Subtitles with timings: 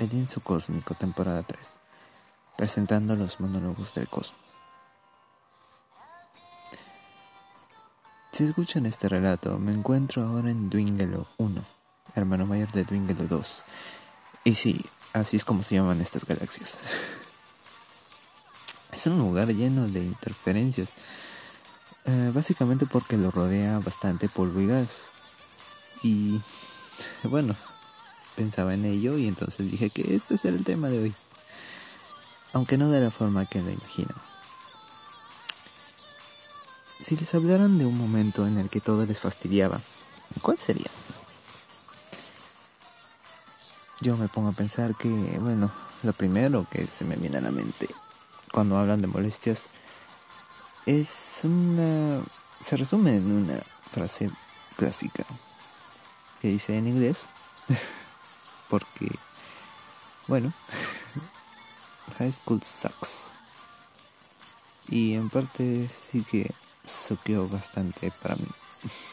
[0.00, 1.60] El lienzo cósmico, temporada 3,
[2.56, 4.40] presentando los monólogos del cosmos.
[8.32, 11.62] Si escuchan este relato, me encuentro ahora en Dwingelo 1,
[12.14, 13.62] hermano mayor de Dwingelo 2.
[14.44, 16.78] Y sí, así es como se llaman estas galaxias.
[18.92, 20.88] Es un lugar lleno de interferencias,
[22.06, 25.02] eh, básicamente porque lo rodea bastante polvo y gas.
[26.02, 26.40] Y
[27.22, 27.54] bueno,
[28.36, 31.14] pensaba en ello y entonces dije que este será el tema de hoy.
[32.52, 34.14] Aunque no de la forma que lo imagino.
[36.98, 39.80] Si les hablaran de un momento en el que todo les fastidiaba,
[40.42, 40.90] ¿cuál sería?
[44.00, 45.08] Yo me pongo a pensar que,
[45.40, 45.70] bueno,
[46.02, 47.88] lo primero que se me viene a la mente
[48.52, 49.66] cuando hablan de molestias
[50.86, 52.22] es una...
[52.60, 54.30] se resume en una frase
[54.76, 55.24] clásica
[56.40, 57.26] que dice en inglés
[58.70, 59.10] porque,
[60.28, 60.52] bueno,
[62.18, 63.30] High School sucks.
[64.88, 66.50] Y en parte sí que
[66.86, 68.46] soqueó bastante para mí.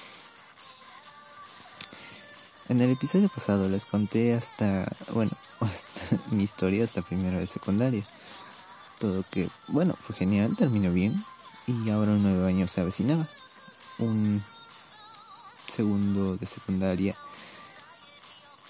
[2.70, 8.04] En el episodio pasado les conté hasta, bueno, hasta mi historia hasta primero de secundaria.
[9.00, 11.16] Todo que, bueno, fue genial, terminó bien
[11.66, 13.26] y ahora un nuevo año se avecinaba.
[14.00, 14.44] Un
[15.74, 17.16] segundo de secundaria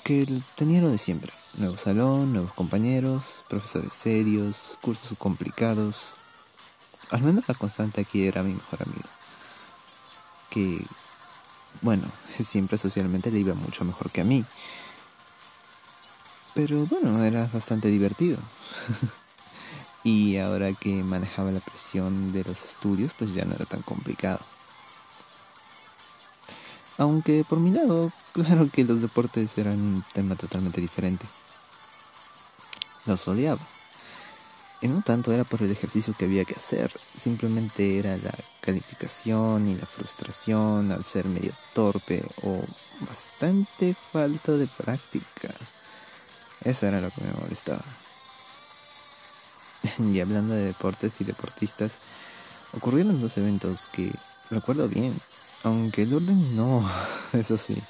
[0.07, 1.33] que tenía lo de siempre.
[1.57, 5.97] Nuevo salón, nuevos compañeros, profesores serios, cursos complicados.
[7.11, 9.09] Al menos la constante aquí era mi mejor amigo.
[10.49, 10.81] Que,
[11.81, 12.03] bueno,
[12.45, 14.45] siempre socialmente le iba mucho mejor que a mí.
[16.53, 18.37] Pero bueno, era bastante divertido.
[20.05, 24.39] y ahora que manejaba la presión de los estudios, pues ya no era tan complicado.
[26.97, 31.25] Aunque por mi lado, claro que los deportes eran un tema totalmente diferente.
[33.05, 33.61] Los odiaba.
[34.81, 39.67] Y no tanto era por el ejercicio que había que hacer, simplemente era la calificación
[39.67, 42.61] y la frustración al ser medio torpe o
[43.07, 45.49] bastante falto de práctica.
[46.63, 47.81] Eso era lo que me molestaba.
[50.13, 51.91] y hablando de deportes y deportistas,
[52.73, 54.11] ocurrieron dos eventos que
[54.51, 55.13] recuerdo bien.
[55.63, 56.89] Aunque el orden no,
[57.33, 57.81] eso sí.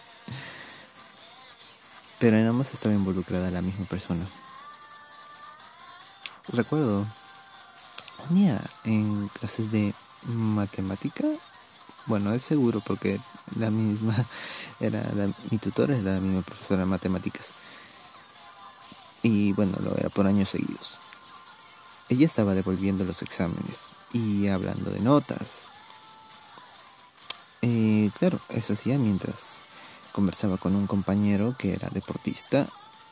[2.20, 4.26] Pero en ambos estaba involucrada la misma persona.
[6.50, 7.06] Recuerdo
[8.30, 9.94] un en clases de
[10.26, 11.26] matemática.
[12.06, 13.20] Bueno, es seguro porque
[13.58, 14.16] la misma
[14.80, 15.04] era
[15.52, 17.48] mi tutora es la misma profesora de matemáticas.
[19.24, 21.00] Y bueno, lo era por años seguidos.
[22.10, 25.67] Ella estaba devolviendo los exámenes y hablando de notas
[27.62, 29.60] eh, claro, eso hacía mientras
[30.12, 32.68] conversaba con un compañero que era deportista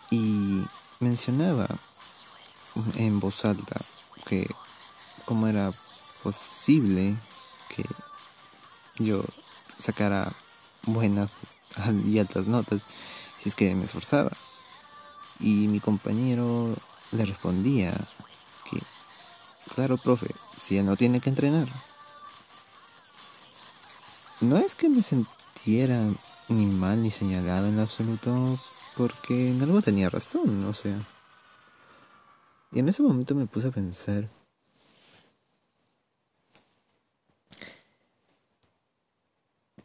[0.09, 0.61] y
[0.99, 1.67] mencionaba
[2.97, 3.79] en voz alta
[4.25, 4.49] que
[5.25, 5.71] cómo era
[6.23, 7.15] posible
[7.75, 7.85] que
[9.03, 9.23] yo
[9.79, 10.31] sacara
[10.83, 11.31] buenas
[12.07, 12.83] y altas notas
[13.37, 14.31] si es que me esforzaba.
[15.39, 16.73] Y mi compañero
[17.11, 17.91] le respondía
[18.69, 18.79] que,
[19.73, 21.67] claro, profe, si él no tiene que entrenar,
[24.45, 26.01] no es que me sintiera
[26.49, 28.59] ni mal ni señalado en absoluto,
[28.95, 30.97] porque en algo tenía razón, o sea.
[32.71, 34.29] Y en ese momento me puse a pensar.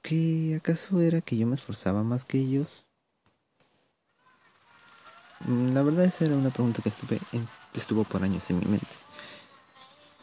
[0.03, 2.85] ¿Que acaso era que yo me esforzaba más que ellos?
[5.47, 7.19] La verdad esa era una pregunta que estuve
[7.75, 8.87] estuvo por años en mi mente.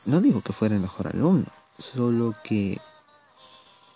[0.05, 1.47] No digo que fuera el mejor alumno,
[1.79, 2.79] solo que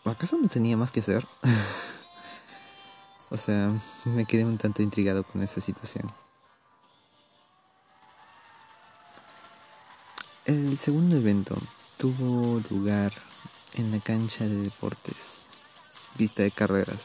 [0.04, 1.26] ¿Acaso no tenía más que hacer?
[3.30, 3.72] o sea,
[4.06, 6.12] me quedé un tanto intrigado con esa situación.
[10.46, 11.56] El segundo evento
[11.98, 13.14] tuvo lugar
[13.76, 15.16] en la cancha de deportes,
[16.18, 17.04] vista de carreras.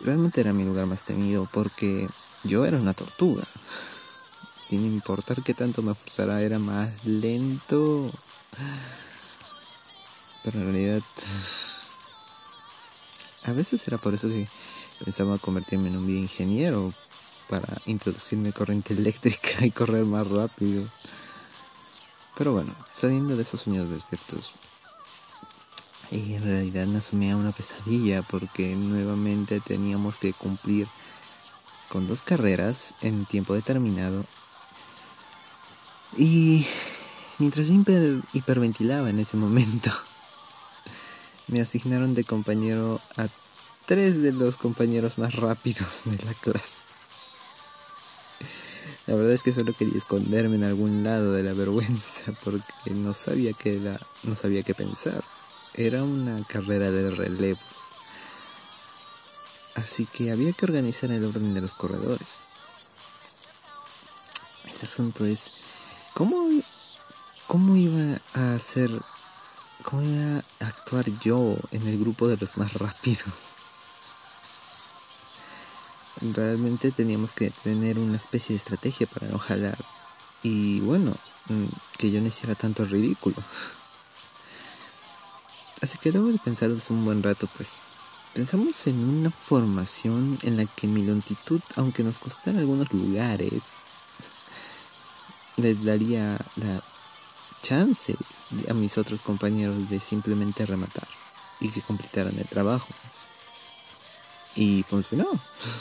[0.00, 2.08] Realmente era mi lugar más temido porque
[2.42, 3.44] yo era una tortuga.
[4.62, 8.10] Sin importar que tanto me forzara, era más lento.
[10.42, 11.02] Pero en realidad
[13.46, 14.48] a veces era por eso que
[15.04, 16.92] pensaba convertirme en un ingeniero
[17.48, 20.84] para introducirme corriente eléctrica y correr más rápido.
[22.36, 24.52] Pero bueno, saliendo de esos sueños despiertos,
[26.10, 30.86] en realidad me asumía una pesadilla porque nuevamente teníamos que cumplir
[31.88, 34.24] con dos carreras en tiempo determinado.
[36.16, 36.66] Y
[37.38, 37.74] mientras yo
[38.32, 39.90] hiperventilaba en ese momento,
[41.48, 43.28] me asignaron de compañero a
[43.86, 46.76] tres de los compañeros más rápidos de la clase.
[49.06, 53.14] La verdad es que solo quería esconderme en algún lado de la vergüenza porque no
[53.14, 55.22] sabía qué era, no sabía qué pensar.
[55.74, 57.60] Era una carrera de relevo.
[59.76, 62.38] Así que había que organizar el orden de los corredores.
[64.64, 65.62] El asunto es
[66.14, 66.48] cómo
[67.46, 68.90] cómo iba a hacer
[69.82, 73.56] cómo iba a actuar yo en el grupo de los más rápidos
[76.20, 79.76] realmente teníamos que tener una especie de estrategia para no.
[80.42, 81.14] Y bueno,
[81.48, 81.64] mm,
[81.98, 83.36] que yo no hiciera tanto ridículo.
[85.82, 87.74] Así que luego de pensar un buen rato, pues
[88.34, 93.62] pensamos en una formación en la que mi longitud, aunque nos costara algunos lugares,
[95.56, 96.82] les daría la
[97.66, 98.14] chance
[98.68, 101.08] a mis otros compañeros de simplemente rematar
[101.58, 102.86] y que completaran el trabajo.
[104.54, 105.26] Y funcionó.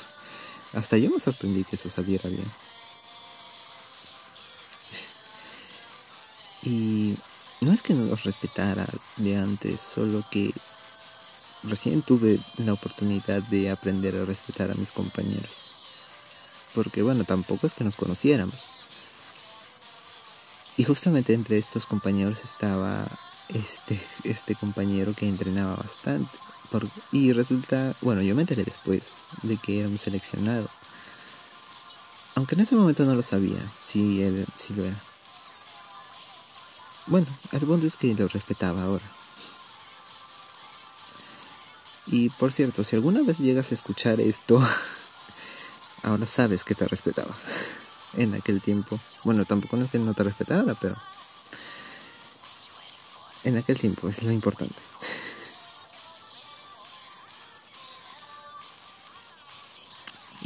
[0.74, 2.52] Hasta yo me sorprendí que eso saliera bien.
[6.64, 7.16] Y
[7.62, 10.52] no es que no los respetara de antes, solo que
[11.62, 15.62] recién tuve la oportunidad de aprender a respetar a mis compañeros.
[16.74, 18.66] Porque bueno, tampoco es que nos conociéramos.
[20.78, 23.08] Y justamente entre estos compañeros estaba
[23.50, 26.38] este, este compañero que entrenaba bastante
[27.12, 29.12] y resulta, bueno, yo me enteré después
[29.44, 30.68] de que era un seleccionado.
[32.36, 34.98] Aunque en ese momento no lo sabía, si él si lo era.
[37.08, 39.06] Bueno, el punto es que lo respetaba ahora.
[42.08, 44.62] Y por cierto, si alguna vez llegas a escuchar esto,
[46.04, 47.34] ahora sabes que te respetaba.
[48.18, 49.00] En aquel tiempo.
[49.24, 50.96] Bueno, tampoco es que no te respetara, pero...
[53.44, 54.76] En aquel tiempo es lo importante.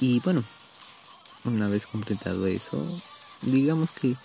[0.01, 0.43] Y bueno,
[1.43, 2.81] una vez completado eso,
[3.41, 4.15] digamos que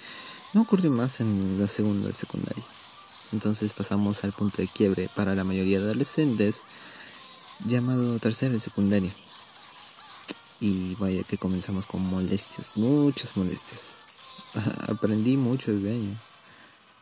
[0.52, 2.64] no ocurrió más en la segunda de secundaria.
[3.32, 6.60] Entonces pasamos al punto de quiebre para la mayoría de adolescentes,
[7.66, 9.12] llamado tercera de secundaria.
[10.60, 13.94] Y vaya que comenzamos con molestias, muchas molestias.
[14.88, 16.16] Aprendí mucho desde ahí.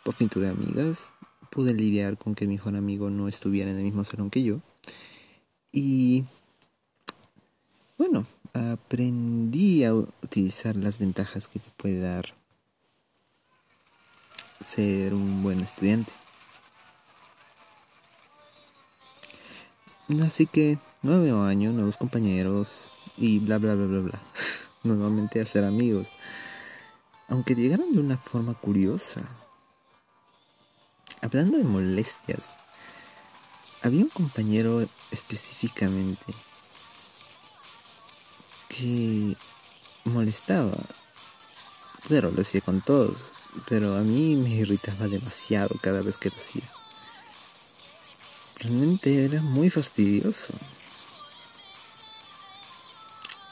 [0.05, 1.13] Por fin tuve amigas,
[1.51, 4.61] pude lidiar con que mi mejor amigo no estuviera en el mismo salón que yo.
[5.71, 6.25] Y
[7.99, 12.35] bueno, aprendí a utilizar las ventajas que te puede dar
[14.61, 16.13] ser un buen estudiante.
[20.25, 24.21] Así que nuevo año, nuevos compañeros y bla bla bla bla bla.
[24.83, 26.09] Nuevamente hacer amigos.
[27.29, 29.23] Aunque llegaron de una forma curiosa.
[31.21, 32.55] Hablando de molestias,
[33.83, 36.35] había un compañero específicamente
[38.69, 39.37] que
[40.05, 40.77] molestaba.
[42.09, 43.33] Pero lo hacía con todos.
[43.69, 46.65] Pero a mí me irritaba demasiado cada vez que lo hacía.
[48.61, 50.55] Realmente era muy fastidioso.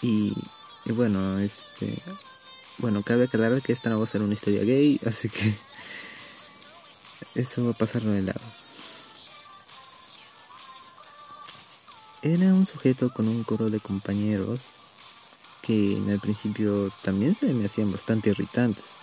[0.02, 0.34] Y,
[0.86, 1.94] bueno, este...
[2.78, 5.54] Bueno, cabe aclarar que esta no va a ser una historia gay, así que
[7.34, 8.40] eso va a pasarlo de lado.
[12.22, 14.66] Era un sujeto con un coro de compañeros
[15.62, 18.96] que en el principio también se me hacían bastante irritantes.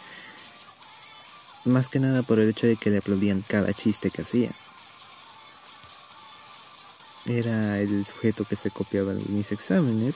[1.65, 4.51] Más que nada por el hecho de que le aplaudían cada chiste que hacía.
[7.25, 10.15] Era el sujeto que se copiaba de mis exámenes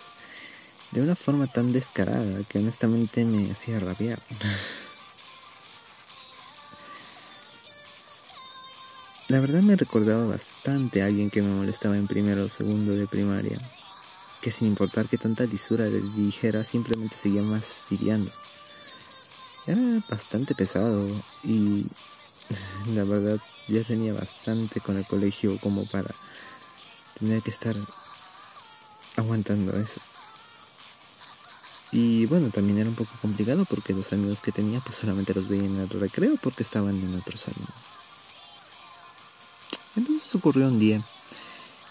[0.92, 4.20] de una forma tan descarada que honestamente me hacía rabiar.
[9.28, 13.08] La verdad me recordaba bastante a alguien que me molestaba en primero o segundo de
[13.08, 13.58] primaria
[14.42, 18.32] que sin importar que tanta lisura le dijera, simplemente seguía fastidiando.
[19.68, 19.80] Era
[20.10, 21.08] bastante pesado
[21.44, 21.86] y
[22.96, 26.10] la verdad ya tenía bastante con el colegio como para
[27.20, 27.76] tener que estar
[29.16, 30.02] aguantando eso.
[31.92, 35.50] Y bueno, también era un poco complicado porque los amigos que tenía pues solamente los
[35.50, 37.68] veía en el recreo porque estaban en otro salón.
[39.98, 41.02] Entonces ocurrió un día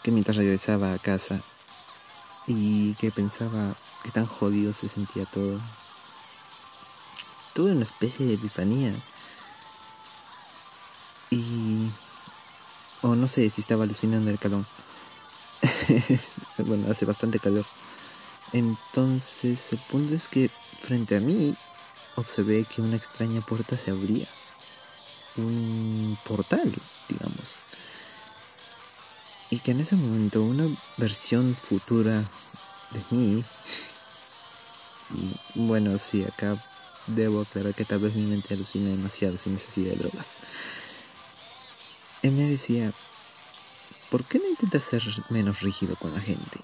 [0.03, 1.41] que mientras regresaba a casa
[2.47, 5.61] y que pensaba que tan jodido se sentía todo.
[7.53, 8.95] Tuve una especie de epifanía.
[11.31, 11.91] Y...
[13.03, 14.65] O no sé si estaba alucinando el calor.
[16.59, 17.65] bueno, hace bastante calor.
[18.53, 21.55] Entonces el punto es que frente a mí
[22.17, 24.27] observé que una extraña puerta se abría.
[25.37, 26.73] Un portal,
[27.09, 27.61] digamos
[29.51, 32.25] y que en ese momento una versión futura
[32.93, 33.45] de mí,
[35.55, 36.57] bueno, sí, acá
[37.09, 40.31] debo aclarar que tal vez mi mente alucina demasiado sin necesidad de drogas.
[42.23, 42.93] Él me decía,
[44.09, 46.61] ¿por qué no intentas ser menos rígido con la gente?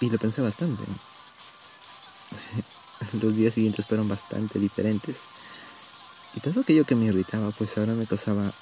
[0.00, 0.82] Y lo pensé bastante.
[3.22, 5.16] Los días siguientes fueron bastante diferentes.
[6.34, 8.52] Y todo aquello que me irritaba, pues ahora me causaba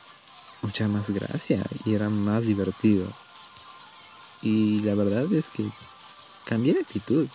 [0.63, 3.07] mucha más gracia y era más divertido.
[4.43, 5.69] Y la verdad es que
[6.45, 7.27] cambié de actitud.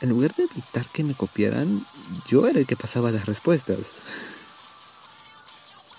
[0.00, 1.84] En lugar de evitar que me copiaran,
[2.26, 3.88] yo era el que pasaba las respuestas.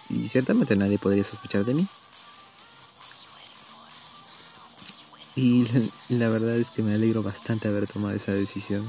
[0.10, 1.88] Y ciertamente nadie podría sospechar de mí.
[5.42, 5.66] Y
[6.10, 8.86] la, verdad es que me alegro bastante haber tomado esa decisión.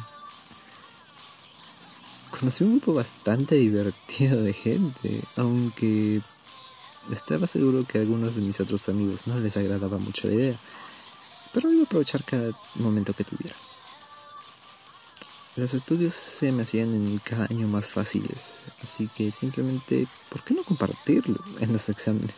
[2.37, 6.21] Conocí un grupo bastante divertido de gente, aunque
[7.13, 10.57] estaba seguro que a algunos de mis otros amigos no les agradaba mucho la idea,
[11.55, 13.57] pero iba a aprovechar cada momento que tuviera.
[15.55, 20.55] Los estudios se me hacían en cada año más fáciles, así que simplemente, ¿por qué
[20.55, 22.35] no compartirlo en los exámenes?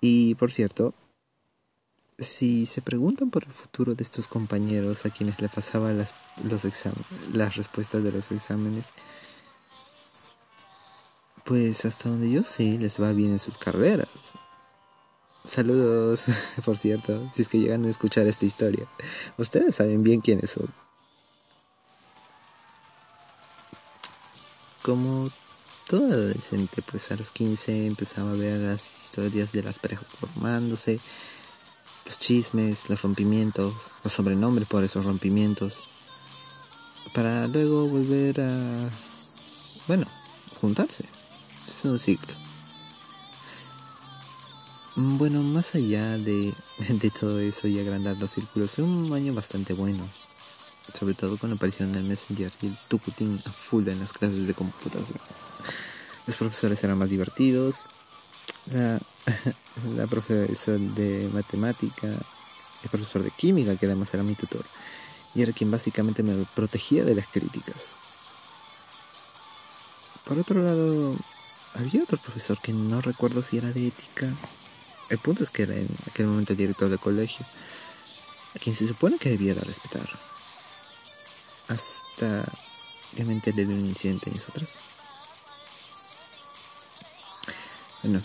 [0.00, 0.94] Y por cierto,
[2.18, 6.62] si se preguntan por el futuro de estos compañeros a quienes le pasaba las, los
[7.32, 8.86] las respuestas de los exámenes,
[11.44, 14.08] pues hasta donde yo sé les va bien en sus carreras.
[15.44, 16.26] Saludos,
[16.64, 18.86] por cierto, si es que llegan a escuchar esta historia.
[19.38, 20.68] Ustedes saben bien quiénes son.
[24.82, 25.30] Como
[25.88, 31.00] todo adolescente, pues a los 15 empezaba a ver las historias de las parejas formándose,
[32.08, 35.74] los chismes, los rompimientos, los sobrenombres por esos rompimientos,
[37.14, 38.88] para luego volver a,
[39.86, 40.06] bueno,
[40.58, 41.04] juntarse.
[41.68, 42.34] Es un ciclo.
[44.96, 46.54] Bueno, más allá de,
[46.88, 50.08] de todo eso y agrandar los círculos, fue un año bastante bueno.
[50.98, 54.46] Sobre todo con la aparición del Messenger y el tucutín a full en las clases
[54.46, 55.20] de computación.
[56.26, 57.84] Los profesores eran más divertidos.
[58.72, 58.98] La,
[59.96, 64.64] la profesora de matemática, el profesor de química, que además era mi tutor,
[65.34, 67.90] y era quien básicamente me protegía de las críticas.
[70.24, 71.16] Por otro lado,
[71.74, 74.28] había otro profesor que no recuerdo si era de ética
[75.08, 77.46] el punto es que era en aquel momento el director del colegio,
[78.54, 80.08] a quien se supone que debiera respetar.
[81.68, 82.44] Hasta
[83.14, 84.76] obviamente de un incidente en nosotros.
[88.02, 88.20] Bueno,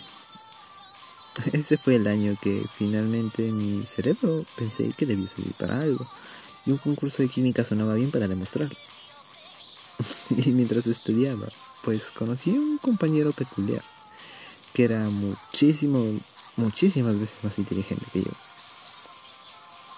[1.53, 6.07] ese fue el año que finalmente mi cerebro pensé que debía servir para algo.
[6.65, 8.75] Y un concurso de química sonaba bien para demostrarlo.
[10.29, 11.47] y mientras estudiaba,
[11.83, 13.83] pues conocí a un compañero peculiar,
[14.73, 15.99] que era muchísimo
[16.55, 18.31] muchísimas veces más inteligente que yo.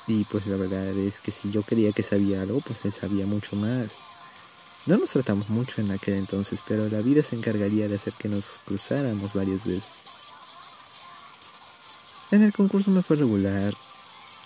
[0.07, 3.25] Y pues la verdad es que si yo creía que sabía algo, pues él sabía
[3.25, 3.89] mucho más.
[4.85, 8.29] No nos tratamos mucho en aquel entonces, pero la vida se encargaría de hacer que
[8.29, 10.04] nos cruzáramos varias veces.
[12.31, 13.73] En el concurso me fue regular,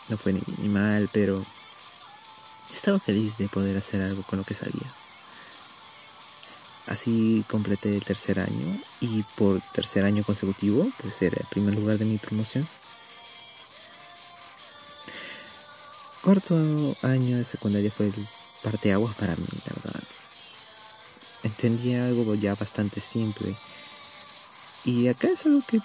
[0.09, 1.43] no fue ni, mal, pero
[2.73, 4.87] estaba feliz de poder hacer algo con lo que sabía.
[6.87, 11.97] Así completé el tercer año y por tercer año consecutivo, pues era el primer lugar
[11.97, 12.67] de mi promoción.
[16.21, 16.55] Cuarto
[17.03, 18.27] año de secundaria fue el
[18.61, 20.03] parteaguas para mí, la verdad.
[21.43, 23.55] Entendí algo ya bastante simple.
[24.83, 25.79] Y acá es algo que...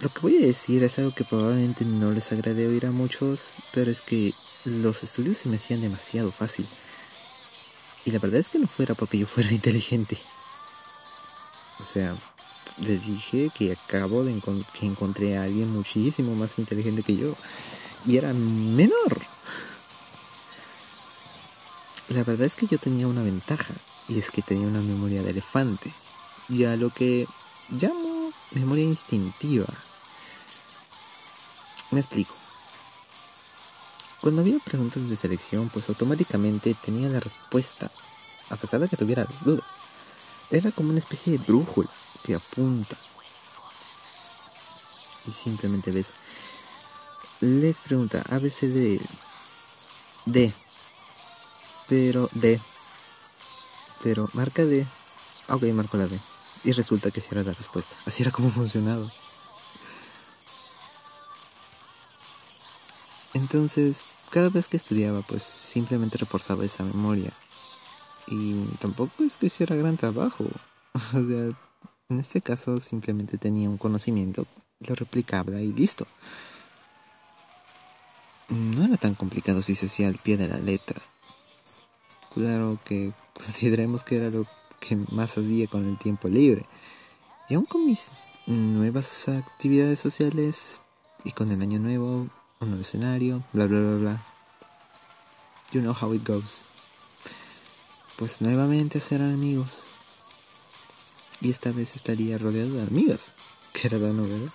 [0.00, 3.56] Lo que voy a decir es algo que probablemente no les agrade oír a muchos,
[3.72, 4.32] pero es que
[4.64, 6.66] los estudios se me hacían demasiado fácil.
[8.06, 10.16] Y la verdad es que no fuera porque yo fuera inteligente.
[11.80, 12.16] O sea,
[12.78, 14.40] les dije que acabo de
[14.72, 17.34] que encontré a alguien muchísimo más inteligente que yo.
[18.06, 19.20] Y era menor.
[22.08, 23.74] La verdad es que yo tenía una ventaja.
[24.08, 25.92] Y es que tenía una memoria de elefante.
[26.48, 27.26] Y a lo que
[27.70, 28.09] llamo
[28.52, 29.66] memoria instintiva.
[31.90, 32.34] Me explico.
[34.20, 37.90] Cuando había preguntas de selección, pues automáticamente tenía la respuesta,
[38.50, 39.64] a pesar de que tuviera las dudas.
[40.50, 41.88] Era como una especie de brújula
[42.24, 42.96] que apunta.
[45.26, 46.06] Y simplemente ves.
[47.40, 49.00] Les pregunta A, B, C, D.
[50.26, 50.52] D.
[51.88, 52.60] Pero D.
[54.02, 54.86] Pero marca D.
[55.48, 56.18] Ah, ok, marco la D.
[56.64, 57.94] Y resulta que sí era la respuesta.
[58.06, 59.06] Así era como funcionaba.
[63.34, 64.00] Entonces,
[64.30, 67.32] cada vez que estudiaba, pues simplemente reforzaba esa memoria.
[68.26, 70.44] Y tampoco es que hiciera gran trabajo.
[71.14, 71.56] O sea,
[72.08, 74.44] en este caso simplemente tenía un conocimiento,
[74.80, 76.04] lo replicaba y listo.
[78.48, 81.00] No era tan complicado si se hacía al pie de la letra.
[82.34, 84.44] claro que consideremos que era lo
[84.80, 86.66] que más hacía con el tiempo libre.
[87.48, 88.10] Y aún con mis
[88.46, 90.80] nuevas actividades sociales
[91.24, 92.28] y con el año nuevo,
[92.60, 94.24] un nuevo escenario, bla bla bla bla.
[95.72, 96.62] You know how it goes.
[98.16, 99.82] Pues nuevamente serán amigos.
[101.40, 103.32] Y esta vez estaría rodeado de amigas,
[103.72, 104.50] que era la novedad.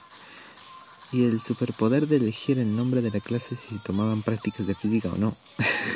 [1.12, 5.10] Y el superpoder de elegir el nombre de la clase si tomaban prácticas de física
[5.10, 5.34] o no.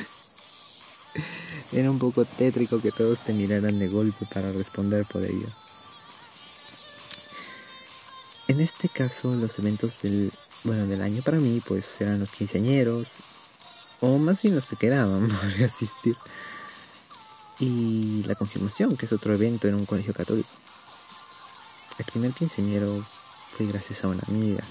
[1.72, 5.48] era un poco tétrico que todos te miraran de golpe para responder por ello.
[8.48, 10.32] En este caso, los eventos del,
[10.64, 13.18] bueno, del año para mí, pues eran los quinceañeros,
[14.02, 16.16] o más bien los que quedaban por asistir,
[17.60, 20.50] y la confirmación, que es otro evento en un colegio católico.
[22.00, 23.06] El primer quinceañero
[23.56, 24.64] fue gracias a una amiga.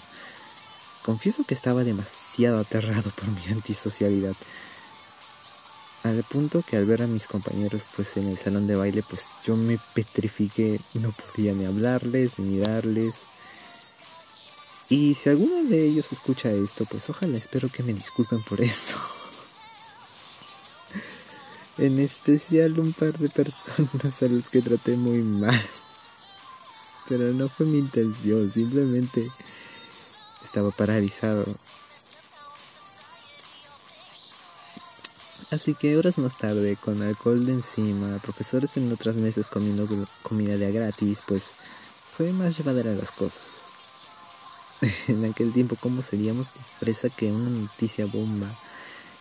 [1.05, 4.35] Confieso que estaba demasiado aterrado por mi antisocialidad.
[6.05, 9.35] Al punto que al ver a mis compañeros pues en el salón de baile pues
[9.45, 13.14] yo me petrifiqué, no podía ni hablarles, ni mirarles.
[14.90, 18.97] Y si alguno de ellos escucha esto, pues ojalá espero que me disculpen por eso.
[21.78, 25.61] en especial un par de personas a los que traté muy mal.
[27.09, 29.28] Pero no fue mi intención, simplemente
[30.45, 31.45] estaba paralizado.
[35.50, 39.88] Así que horas más tarde, con alcohol de encima, profesores en otras mesas comiendo
[40.23, 41.45] comida de gratis, pues
[42.17, 43.59] fue más llevadera las cosas.
[45.09, 48.49] en aquel tiempo cómo seríamos de fresa que una noticia bomba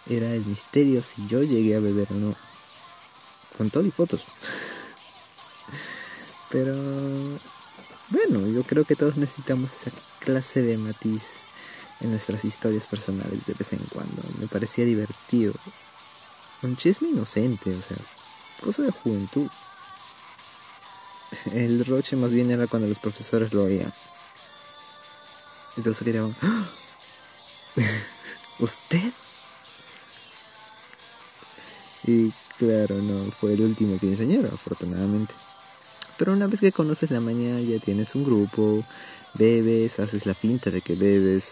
[0.10, 2.36] era el misterio si yo llegué a beber o no.
[3.58, 4.22] Con todo y fotos.
[6.52, 6.76] Pero
[8.10, 11.24] bueno, yo creo que todos necesitamos esa clase de matiz
[12.02, 14.22] en nuestras historias personales de vez en cuando.
[14.40, 15.54] Me parecía divertido.
[16.64, 17.98] Un chisme inocente, o sea,
[18.64, 19.48] cosa de juventud.
[21.54, 23.94] El roche más bien era cuando los profesores lo oían.
[25.76, 26.68] Entonces gritaban, ¡Ah!
[28.60, 29.12] ¿usted?
[32.06, 35.34] Y claro, no, fue el último que enseñaron, afortunadamente.
[36.18, 38.84] Pero una vez que conoces la mañana ya tienes un grupo,
[39.36, 41.52] bebes, haces la finta de que bebes,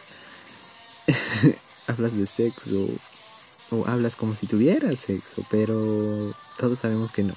[1.87, 2.89] hablas de sexo
[3.71, 7.33] o hablas como si tuvieras sexo, pero todos sabemos que no.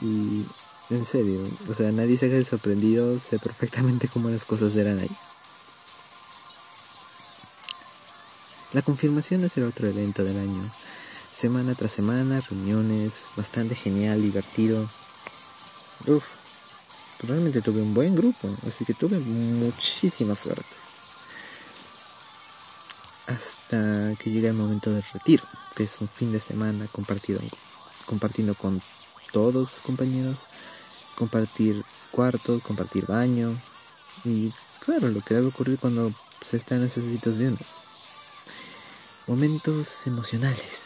[0.00, 0.44] Y
[0.90, 5.10] en serio, o sea, nadie se haga sorprendido, sé perfectamente cómo las cosas eran ahí.
[8.72, 10.70] La confirmación es el otro evento del año.
[11.34, 14.88] Semana tras semana, reuniones, bastante genial, divertido.
[16.06, 16.24] Uf,
[17.22, 20.87] realmente tuve un buen grupo, así que tuve muchísima suerte.
[23.28, 25.44] Hasta que llega el momento del retiro,
[25.76, 27.40] que es un fin de semana compartido,
[28.06, 28.82] compartiendo con
[29.32, 30.38] todos los compañeros
[31.14, 33.54] compartir cuartos, compartir baño
[34.24, 34.52] y
[34.84, 36.12] claro, lo que debe ocurrir cuando
[36.48, 37.78] se está en esas situaciones.
[39.26, 40.84] Momentos emocionales.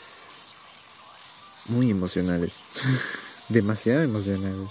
[1.68, 2.58] Muy emocionales.
[3.48, 4.68] Demasiado emocionales.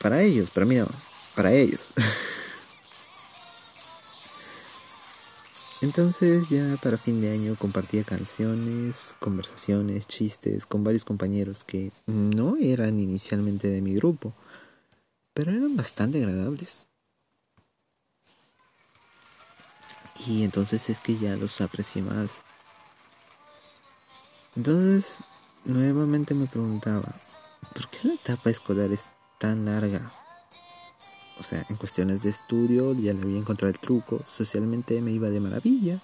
[0.00, 0.86] Para ellos, para mí no.
[1.34, 1.80] Para ellos.
[5.84, 12.56] Entonces ya para fin de año compartía canciones, conversaciones, chistes con varios compañeros que no
[12.56, 14.32] eran inicialmente de mi grupo,
[15.34, 16.86] pero eran bastante agradables.
[20.26, 22.38] Y entonces es que ya los aprecié más.
[24.56, 25.18] Entonces,
[25.66, 27.14] nuevamente me preguntaba,
[27.74, 29.04] ¿por qué la etapa escolar es
[29.38, 30.10] tan larga?
[31.38, 35.30] O sea, en cuestiones de estudio ya le había encontrado el truco, socialmente me iba
[35.30, 36.00] de maravilla.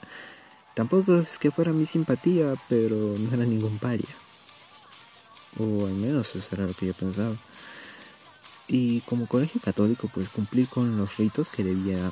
[0.75, 4.09] Tampoco es que fuera mi simpatía, pero no era ningún paria.
[5.59, 7.35] O al menos eso era lo que yo pensaba.
[8.67, 12.11] Y como colegio católico, pues cumplí con los ritos que debía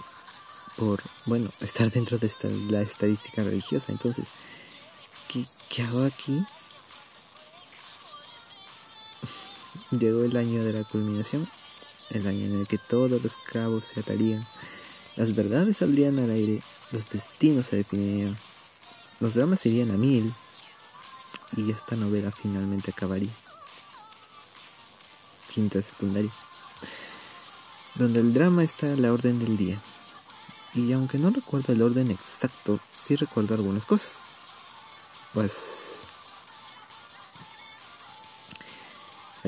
[0.76, 3.92] por, bueno, estar dentro de esta, la estadística religiosa.
[3.92, 4.26] Entonces,
[5.28, 6.44] ¿qué, ¿qué hago aquí?
[9.98, 11.48] Llegó el año de la culminación
[12.10, 14.46] el año en el que todos los cabos se atarían,
[15.16, 18.36] las verdades saldrían al aire, los destinos se definirían,
[19.20, 20.32] los dramas irían a mil
[21.56, 23.30] y esta novela finalmente acabaría.
[25.52, 26.30] Quinto de secundario,
[27.96, 29.80] donde el drama está a la orden del día.
[30.74, 34.22] Y aunque no recuerdo el orden exacto, sí recuerdo algunas cosas.
[35.34, 35.87] Pues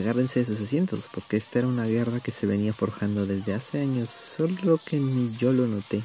[0.00, 3.80] Agárrense de sus asientos, porque esta era una guerra que se venía forjando desde hace
[3.80, 6.02] años, solo que ni yo lo noté.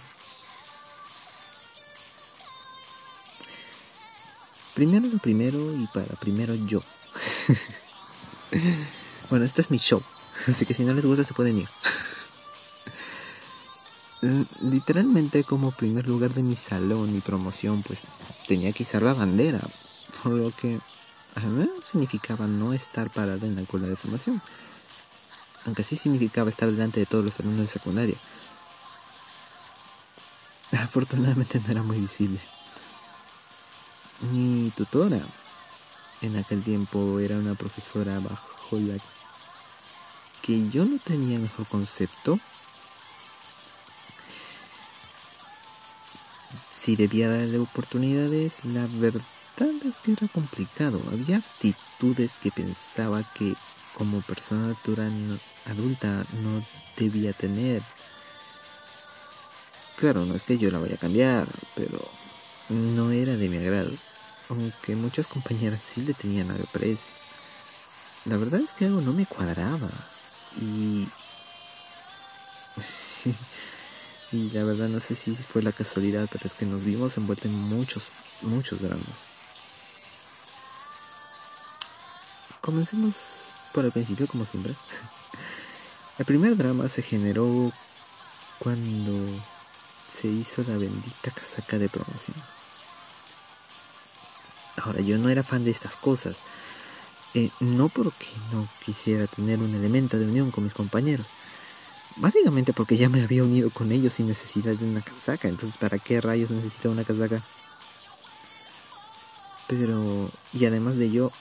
[4.75, 6.81] primero lo primero y para primero yo.
[9.29, 10.03] bueno, este es mi show,
[10.47, 11.69] así que si no les gusta se pueden ir.
[14.61, 18.01] Literalmente como primer lugar de mi salón y promoción pues
[18.47, 19.61] tenía que izar la bandera,
[20.21, 20.79] por lo que
[21.95, 24.41] significaba no estar parada en la cola de formación,
[25.65, 28.15] aunque sí significaba estar delante de todos los alumnos de secundaria.
[30.83, 32.39] Afortunadamente no era muy visible.
[34.31, 35.19] Mi tutora
[36.21, 38.97] en aquel tiempo era una profesora bajo la
[40.41, 42.39] que yo no tenía mejor concepto.
[46.69, 49.21] Si debía darle oportunidades, la verdad
[49.57, 51.01] es que era complicado.
[51.11, 53.55] Había actitudes que pensaba que
[53.97, 54.75] como persona
[55.65, 56.63] adulta no
[56.97, 57.81] debía tener.
[59.95, 61.99] Claro, no es que yo la vaya a cambiar, pero
[62.69, 63.91] no era de mi agrado,
[64.49, 67.13] aunque muchas compañeras sí le tenían aprecio.
[68.25, 69.89] La verdad es que algo no me cuadraba
[70.59, 71.07] y...
[74.33, 77.45] y la verdad no sé si fue la casualidad, pero es que nos vimos envueltos
[77.45, 78.07] en muchos,
[78.41, 79.34] muchos dramas.
[82.65, 83.13] Comencemos
[83.73, 84.73] por el principio como siempre.
[86.17, 87.71] El primer drama se generó
[88.57, 89.13] cuando
[90.09, 92.35] se hizo la bendita casaca de promoción.
[94.77, 96.37] Ahora, yo no era fan de estas cosas.
[97.35, 101.27] Eh, no porque no quisiera tener un elemento de unión con mis compañeros.
[102.15, 105.49] Básicamente porque ya me había unido con ellos sin necesidad de una casaca.
[105.49, 107.43] Entonces, ¿para qué rayos necesito una casaca?
[109.67, 111.31] Pero, y además de ello,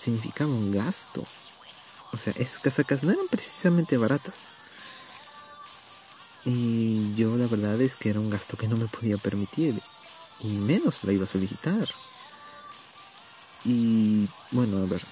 [0.00, 1.24] significaba un gasto.
[2.12, 4.34] O sea, esas casacas no eran precisamente baratas.
[6.44, 9.80] Y yo la verdad es que era un gasto que no me podía permitir.
[10.40, 11.86] Y menos la iba a solicitar.
[13.64, 15.02] Y bueno, a ver,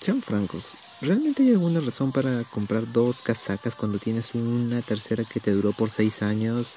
[0.00, 0.64] sean francos,
[1.02, 5.72] ¿realmente hay alguna razón para comprar dos casacas cuando tienes una tercera que te duró
[5.72, 6.68] por seis años?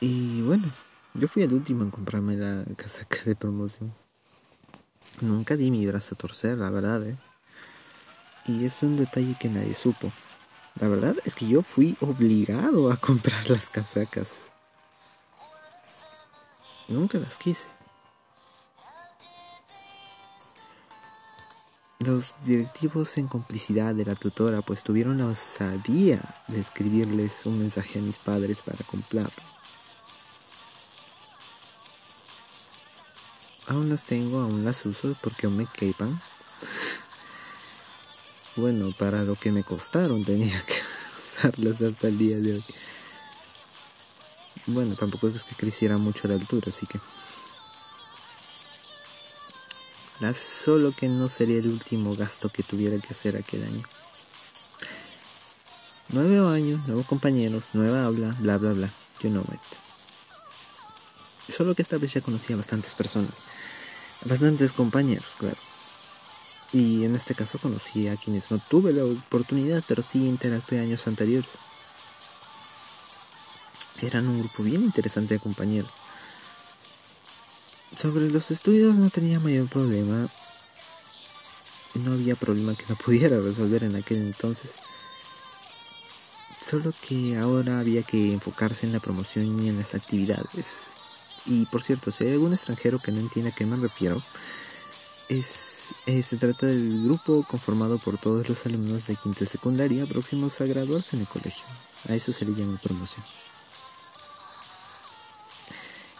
[0.00, 0.70] Y bueno,
[1.18, 3.92] yo fui el último en comprarme la casaca de promoción.
[5.20, 7.16] Nunca di mi brazo a torcer, la verdad, ¿eh?
[8.46, 10.12] Y es un detalle que nadie supo.
[10.78, 14.42] La verdad es que yo fui obligado a comprar las casacas.
[16.88, 17.68] Nunca las quise.
[21.98, 27.98] Los directivos en complicidad de la tutora pues tuvieron la osadía de escribirles un mensaje
[27.98, 29.55] a mis padres para comprarlo.
[33.68, 36.20] Aún las tengo, aún las uso porque aún me quepan.
[38.56, 40.74] Bueno, para lo que me costaron tenía que
[41.40, 42.64] usarlas hasta el día de hoy.
[44.68, 46.98] Bueno, tampoco es que creciera mucho la altura, así que...
[50.34, 53.82] Solo que no sería el último gasto que tuviera que hacer aquel año.
[56.08, 58.90] Nueve años, nuevos compañeros, nueva habla, bla bla bla.
[59.22, 59.85] You know it.
[61.48, 63.32] Solo que esta vez ya conocía a bastantes personas.
[64.24, 65.56] bastantes compañeros, claro.
[66.72, 71.06] Y en este caso conocí a quienes no tuve la oportunidad, pero sí interactué años
[71.06, 71.50] anteriores.
[74.02, 75.90] Eran un grupo bien interesante de compañeros.
[77.96, 80.28] Sobre los estudios no tenía mayor problema.
[81.94, 84.72] No había problema que no pudiera resolver en aquel entonces.
[86.60, 90.78] Solo que ahora había que enfocarse en la promoción y en las actividades.
[91.46, 94.20] Y por cierto, si hay algún extranjero que no entienda a qué me refiero,
[95.28, 100.06] es, eh, se trata del grupo conformado por todos los alumnos de quinto y secundaria
[100.06, 101.64] próximos a graduarse en el colegio.
[102.08, 103.24] A eso se le llama promoción.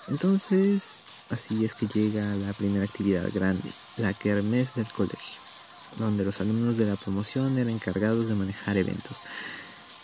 [0.09, 5.41] Entonces, así es que llega la primera actividad grande, la kermés del colegio,
[5.99, 9.23] donde los alumnos de la promoción eran encargados de manejar eventos.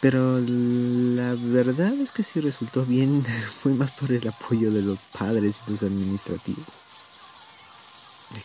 [0.02, 3.24] Pero la verdad es que si resultó bien
[3.62, 6.66] fue más por el apoyo de los padres y los administrativos.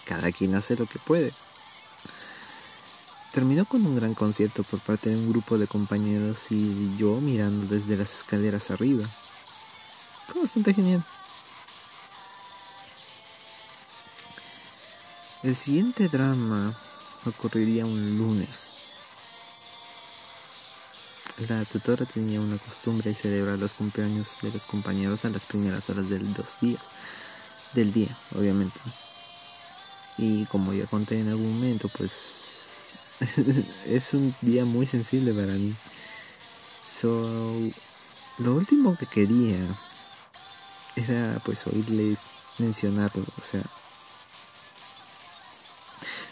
[0.05, 1.33] Cada quien hace lo que puede.
[3.33, 7.65] Terminó con un gran concierto por parte de un grupo de compañeros y yo mirando
[7.73, 9.07] desde las escaleras arriba.
[10.27, 11.03] Fue bastante genial.
[15.41, 16.75] El siguiente drama
[17.25, 18.76] ocurriría un lunes.
[21.45, 25.88] La tutora tenía una costumbre de celebrar los cumpleaños de los compañeros a las primeras
[25.89, 26.82] horas del dos días,
[27.73, 28.80] del día, obviamente.
[30.17, 32.45] Y como ya conté en algún momento, pues
[33.86, 35.76] es un día muy sensible para mí.
[37.00, 37.30] So,
[38.39, 39.60] lo último que quería
[40.95, 43.62] era pues oírles mencionarlo, o sea,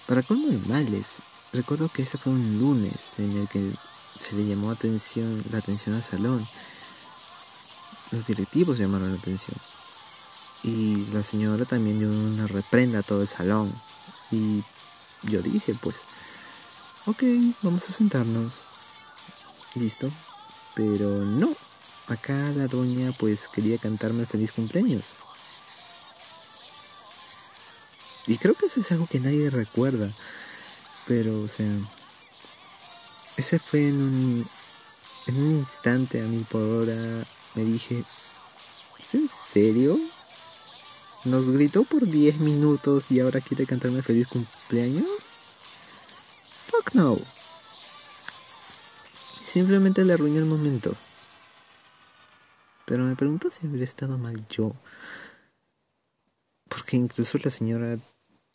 [0.08, 1.18] para colmo de males,
[1.54, 3.72] recuerdo que ese fue un lunes en el que
[4.20, 6.48] se le llamó atención, la atención al salón.
[8.12, 9.58] Los directivos llamaron la atención.
[10.64, 13.72] Y la señora también dio una reprenda a todo el salón.
[14.32, 14.64] Y
[15.24, 15.98] yo dije, pues,
[17.06, 17.24] ok,
[17.62, 18.54] vamos a sentarnos.
[19.76, 20.10] Listo.
[20.76, 21.56] Pero no.
[22.08, 25.16] Acá la doña pues quería cantarme feliz cumpleaños.
[28.28, 30.12] Y creo que eso es algo que nadie recuerda.
[31.08, 31.68] Pero, o sea,
[33.38, 34.48] ese fue en un,
[35.28, 37.26] en un instante a mí por hora.
[37.56, 38.04] Me dije,
[39.00, 39.98] ¿es en serio?
[41.26, 45.06] Nos gritó por 10 minutos y ahora quiere cantarme feliz cumpleaños.
[46.68, 47.18] Fuck no.
[49.46, 50.94] Simplemente le arruiné el momento.
[52.86, 54.74] Pero me pregunto si habría estado mal yo.
[56.68, 57.98] Porque incluso la señora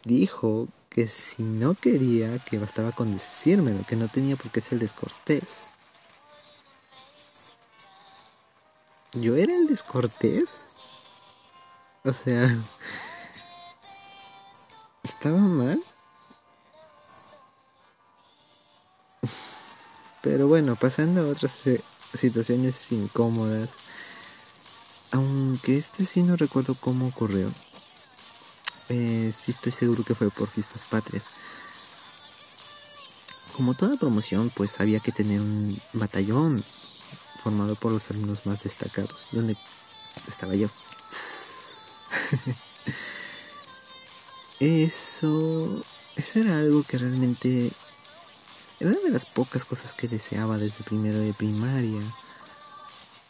[0.05, 4.79] dijo que si no quería, que bastaba con decírmelo, que no tenía por qué ser
[4.79, 5.65] descortés.
[9.13, 10.67] ¿Yo era el descortés?
[12.05, 12.57] O sea,
[15.03, 15.83] ¿estaba mal?
[20.23, 21.53] Pero bueno, pasando a otras
[22.15, 23.71] situaciones incómodas,
[25.13, 27.51] aunque este sí no recuerdo cómo ocurrió
[28.91, 31.23] eh, sí estoy seguro que fue por fiestas patrias.
[33.57, 36.65] Como toda promoción, pues había que tener un batallón
[37.43, 39.57] formado por los alumnos más destacados, donde
[40.27, 40.69] estaba yo.
[44.61, 45.85] eso,
[46.17, 47.71] eso era algo que realmente
[48.81, 52.01] era una de las pocas cosas que deseaba desde primero de primaria.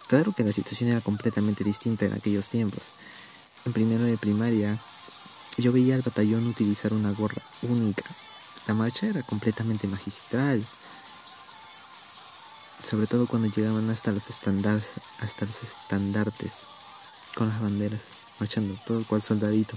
[0.09, 2.85] Claro que la situación era completamente distinta en aquellos tiempos.
[3.67, 4.81] En primero de primaria
[5.57, 8.05] yo veía al batallón utilizar una gorra única.
[8.67, 10.65] La marcha era completamente magistral.
[12.83, 14.89] Sobre todo cuando llegaban hasta los estandartes,
[15.21, 16.53] hasta los estandartes
[17.35, 18.01] con las banderas,
[18.39, 19.77] marchando todo cual soldadito.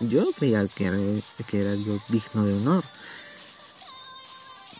[0.00, 0.96] Yo creía que era,
[1.46, 2.84] que era algo digno de honor.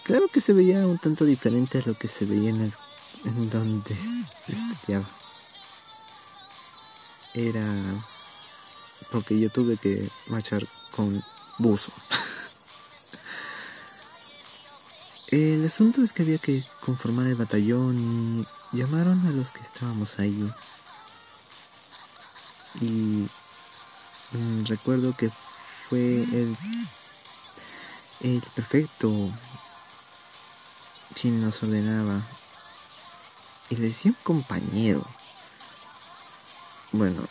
[0.04, 2.74] Claro que se veía un tanto diferente a lo que se veía en, el,
[3.24, 3.96] en donde
[4.48, 5.04] estudiaba.
[7.34, 7.64] Era
[9.10, 11.22] porque yo tuve que marchar con
[11.58, 11.92] buzo.
[15.28, 20.18] el asunto es que había que conformar el batallón y llamaron a los que estábamos
[20.18, 20.50] ahí.
[22.80, 23.26] Y
[24.32, 25.30] mm, recuerdo que
[25.88, 26.56] fue el,
[28.20, 29.30] el perfecto
[31.20, 32.22] quien nos ordenaba.
[33.68, 35.04] Y le decía un compañero.
[36.92, 37.22] Bueno,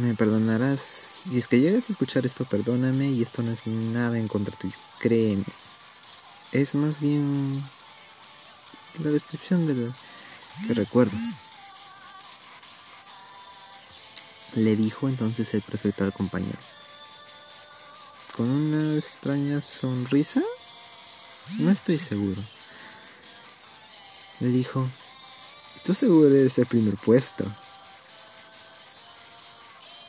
[0.00, 0.80] me perdonarás.
[0.80, 4.56] Si es que llegas a escuchar esto, perdóname y esto no es nada en contra
[4.56, 4.76] tuyo.
[4.98, 5.44] Créeme.
[6.52, 7.62] Es más bien
[9.02, 9.94] la descripción de lo
[10.66, 11.16] que recuerdo.
[14.54, 16.58] Le dijo entonces el prefecto al compañero.
[18.36, 20.42] Con una extraña sonrisa.
[21.58, 22.42] No estoy seguro.
[24.40, 24.88] Le dijo,
[25.84, 27.44] tú seguro eres el primer puesto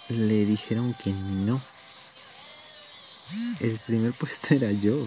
[0.10, 1.62] le dijeron que no.
[3.60, 5.06] El primer puesto era yo.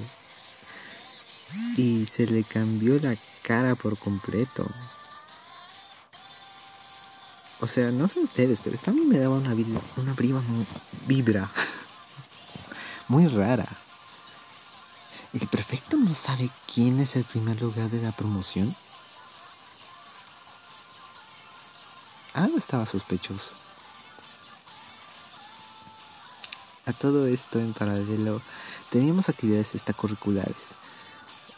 [1.77, 4.67] Y se le cambió la cara por completo.
[7.61, 9.55] O sea, no sé ustedes, pero esta a mí me daba una,
[9.97, 10.43] una prima
[11.07, 11.51] vibra.
[13.09, 13.67] Muy rara.
[15.33, 18.75] ¿El perfecto no sabe quién es el primer lugar de la promoción?
[22.35, 23.51] Algo estaba sospechoso.
[26.87, 28.40] A todo esto en paralelo
[28.90, 30.55] teníamos actividades extracurriculares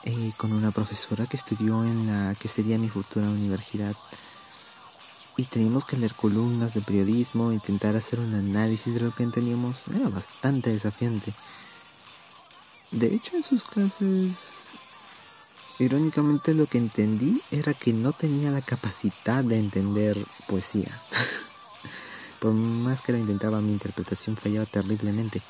[0.05, 3.95] eh, con una profesora que estudió en la que sería mi futura universidad
[5.37, 9.83] y teníamos que leer columnas de periodismo, intentar hacer un análisis de lo que entendíamos,
[9.95, 11.33] era bastante desafiante.
[12.91, 14.69] De hecho, en sus clases,
[15.79, 20.17] irónicamente lo que entendí era que no tenía la capacidad de entender
[20.49, 20.91] poesía.
[22.41, 25.43] Por más que lo intentaba, mi interpretación fallaba terriblemente.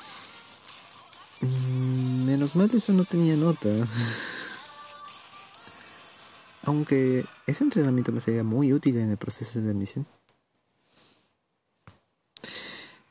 [1.41, 3.69] Mm, menos mal eso no tenía nota.
[6.63, 10.05] Aunque ese entrenamiento me sería muy útil en el proceso de admisión.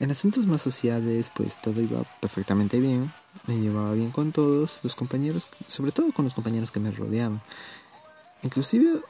[0.01, 3.13] En asuntos más sociales, pues todo iba perfectamente bien.
[3.47, 7.43] Me llevaba bien con todos los compañeros, sobre todo con los compañeros que me rodeaban.
[8.45, 9.01] Inclusive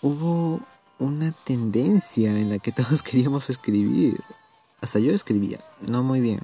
[0.00, 0.60] hubo
[1.02, 4.20] una tendencia en la que todos queríamos escribir.
[4.80, 6.40] Hasta yo escribía, no muy bien.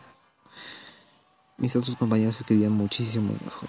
[1.57, 3.69] Mis otros compañeros escribían muchísimo mejor.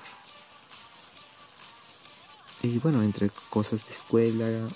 [2.62, 4.68] Y bueno, entre cosas de escuela,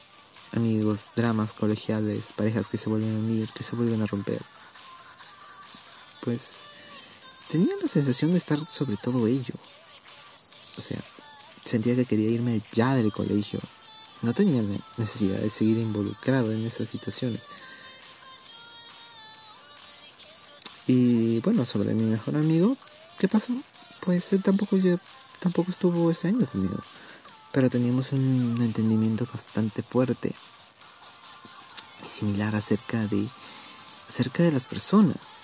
[0.54, 4.42] amigos, dramas colegiales, parejas que se vuelven a unir, que se vuelven a romper.
[6.24, 6.42] Pues
[7.52, 9.54] tenía la sensación de estar sobre todo ello.
[10.78, 11.00] O sea,
[11.66, 13.60] sentía que quería irme ya del colegio.
[14.24, 14.64] No tenía
[14.98, 17.42] necesidad de seguir involucrado en esas situaciones.
[20.88, 22.78] Y bueno, sobre mi mejor amigo,
[23.20, 23.54] ¿qué pasó?
[24.00, 24.78] Pues él tampoco,
[25.42, 26.78] tampoco estuvo ese año conmigo.
[27.52, 30.34] Pero teníamos un entendimiento bastante fuerte
[32.06, 33.28] y similar acerca de,
[34.08, 35.40] acerca de las personas.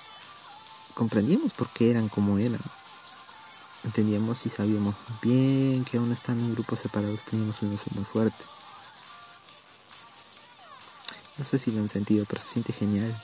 [0.93, 2.61] Comprendíamos por qué eran como eran.
[3.83, 8.58] Entendíamos y sabíamos bien que aún estando en grupos separados teníamos un emoción muy fuerte.
[11.39, 13.15] No sé si lo han sentido, pero se siente genial.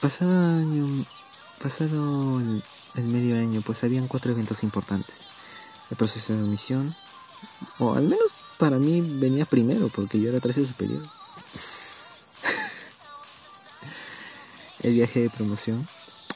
[0.00, 1.06] Pasado año,
[1.62, 2.64] pasado el,
[3.04, 5.28] medio año, pues habían cuatro eventos importantes.
[5.90, 6.96] El proceso de admisión,
[7.78, 11.02] o al menos para mí venía primero, porque yo era tercio superior.
[14.80, 15.86] el viaje de promoción,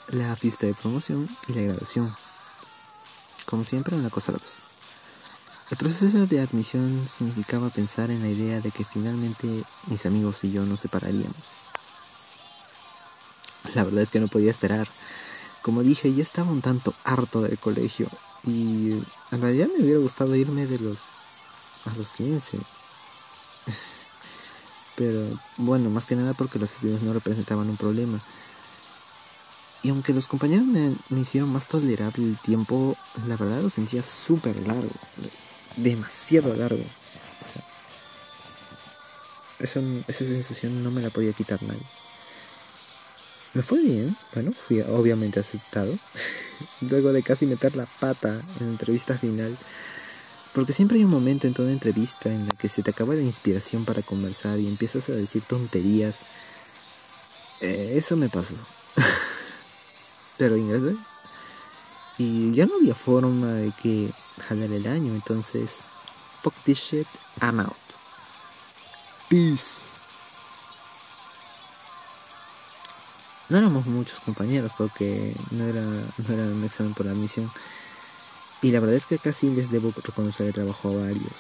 [0.09, 2.15] la fiesta de promoción y la graduación.
[3.47, 4.60] Como siempre, una cosa a la vez.
[5.71, 9.47] El proceso de admisión significaba pensar en la idea de que finalmente
[9.87, 11.37] mis amigos y yo nos separaríamos.
[13.77, 14.89] La verdad es que no podía esperar.
[15.63, 18.09] Como dije, ya estaba un tanto harto del colegio
[18.45, 18.95] y
[19.31, 21.05] en realidad me hubiera gustado irme de los
[21.87, 22.59] a los 15.
[24.97, 28.19] Pero bueno, más que nada porque los estudios no representaban un problema.
[29.85, 32.97] Y aunque los compañeros me, hicieron más tolerable el tiempo,
[33.29, 34.91] la verdad lo sentía súper largo.
[35.77, 36.85] Demasiado largo.
[39.59, 39.81] esa
[40.13, 41.83] sensación no me la podía quitar nadie.
[43.53, 45.93] Me fue bien, bueno, fui obviamente aceptado.
[46.89, 49.57] Luego de casi meter la pata en la entrevista final.
[50.55, 53.23] Porque siempre hay un momento en toda entrevista en la que se te acaba la
[53.23, 56.19] inspiración para conversar y empiezas a decir tonterías.
[57.61, 58.55] Eh, eso me pasó.
[60.39, 60.97] Pero ingresé.
[62.19, 65.15] Y ya no había forma de que jalar el año.
[65.15, 65.79] Entonces,
[66.43, 67.07] fuck this shit,
[67.41, 67.77] I'm out.
[69.29, 69.83] Peace.
[73.49, 77.51] No éramos muchos compañeros porque no era, no era un examen por admisión.
[78.63, 81.33] Y la verdad es que casi les debo reconocer el trabajo a varios.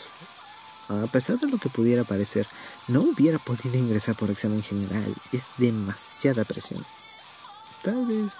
[0.88, 2.48] A pesar de lo que pudiera parecer,
[2.88, 5.14] no hubiera podido ingresar por examen general.
[5.32, 6.84] Es demasiada presión.
[7.82, 8.32] Tal vez...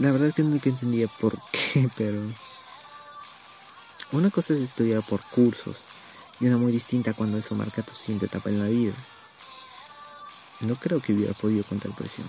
[0.00, 2.20] La verdad es que no entendía por qué, pero...
[4.12, 5.82] Una cosa es estudiar por cursos
[6.40, 8.94] y una muy distinta cuando eso marca tu siguiente etapa en la vida.
[10.60, 12.26] No creo que hubiera podido con tal presión.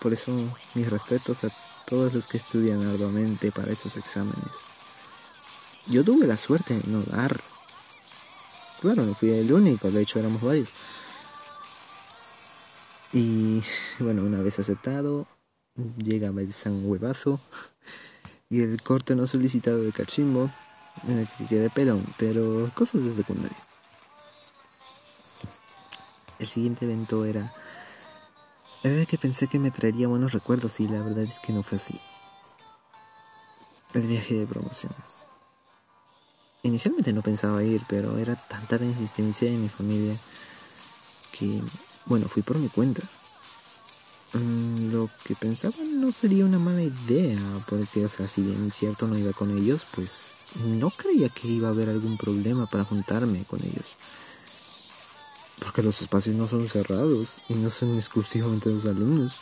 [0.00, 0.32] Por eso
[0.74, 1.48] mis respetos a
[1.86, 4.52] todos los que estudian arduamente para esos exámenes.
[5.86, 7.40] Yo tuve la suerte de no dar.
[8.80, 10.68] Claro, no fui el único, de hecho éramos varios.
[13.12, 13.62] Y
[13.98, 15.26] bueno, una vez aceptado,
[15.98, 17.40] llegaba el san huevazo
[18.50, 20.50] y el corte no solicitado de cachimbo
[21.08, 23.58] en el que quedé pelón, pero cosas de secundaria.
[26.38, 27.52] El siguiente evento era
[28.84, 31.54] la verdad es que pensé que me traería buenos recuerdos y la verdad es que
[31.54, 31.98] no fue así.
[33.94, 34.92] El viaje de promoción.
[36.62, 40.14] Inicialmente no pensaba ir, pero era tanta la insistencia de mi familia
[41.32, 41.62] que,
[42.04, 43.00] bueno, fui por mi cuenta.
[44.34, 49.06] Mm, lo que pensaba no sería una mala idea, porque, o sea, si bien cierto
[49.06, 53.44] no iba con ellos, pues no creía que iba a haber algún problema para juntarme
[53.44, 53.94] con ellos.
[55.60, 59.36] Porque los espacios no son cerrados y no son exclusivamente los alumnos.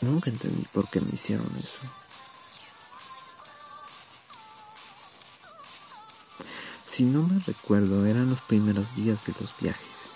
[0.00, 1.80] Nunca entendí por qué me hicieron eso.
[6.94, 10.14] Si no me recuerdo, eran los primeros días de los viajes.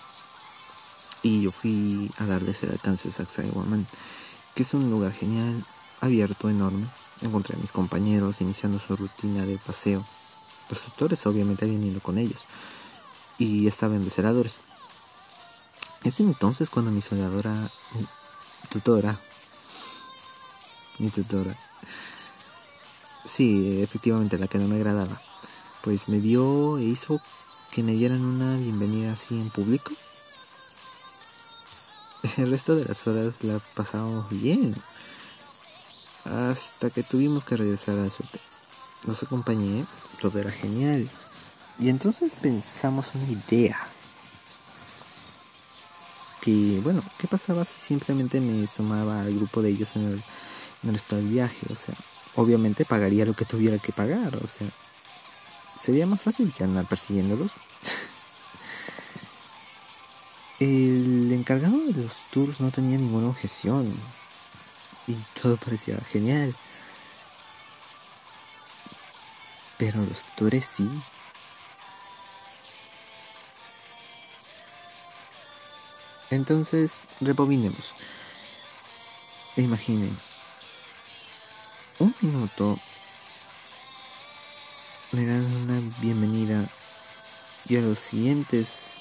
[1.21, 3.85] Y yo fui a darles el alcance a Sacsayhuaman,
[4.55, 5.61] que es un lugar genial,
[5.99, 6.87] abierto, enorme,
[7.21, 10.05] Encontré a mis compañeros iniciando su rutina de paseo.
[10.69, 12.45] Los tutores obviamente habían ido con ellos
[13.37, 14.61] y estaban de ceradores.
[16.05, 17.51] Es entonces cuando mi soñadora,
[17.93, 18.07] mi
[18.69, 19.19] tutora,
[20.97, 21.53] mi tutora,
[23.25, 25.21] sí, efectivamente la que no me agradaba,
[25.83, 27.21] pues me dio e hizo
[27.71, 29.91] que me dieran una bienvenida así en público
[32.37, 34.75] el resto de las horas la pasábamos bien.
[36.25, 38.23] Hasta que tuvimos que regresar a su
[39.07, 39.85] Los acompañé,
[40.21, 41.09] todo era genial.
[41.79, 43.79] Y entonces pensamos una idea.
[46.41, 50.21] Que, bueno, ¿qué pasaba si simplemente me sumaba al grupo de ellos en
[50.83, 51.67] en el resto del viaje?
[51.71, 51.95] O sea,
[52.35, 54.35] obviamente pagaría lo que tuviera que pagar.
[54.35, 54.67] O sea,
[55.81, 57.51] sería más fácil que andar persiguiéndolos.
[60.59, 63.93] El encargado de los tours no tenía ninguna objeción
[65.07, 66.53] y todo parecía genial.
[69.77, 70.89] Pero los tutores sí.
[76.29, 77.93] Entonces, rebobinemos.
[79.55, 80.15] Imaginen,
[81.99, 82.79] un minuto
[85.11, 86.65] me dan una bienvenida
[87.67, 88.99] y a los siguientes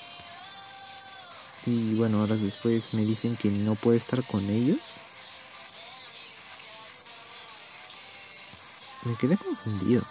[1.66, 4.78] y bueno, horas después me dicen que no puedo estar con ellos.
[9.04, 10.02] Me quedé confundido.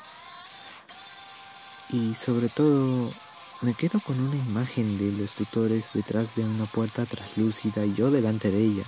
[1.89, 3.11] Y sobre todo,
[3.61, 8.11] me quedo con una imagen de los tutores detrás de una puerta traslúcida y yo
[8.11, 8.83] delante de ella,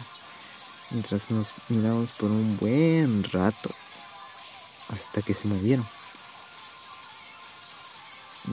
[0.92, 3.72] mientras nos miramos por un buen rato,
[4.90, 5.99] hasta que se movieron.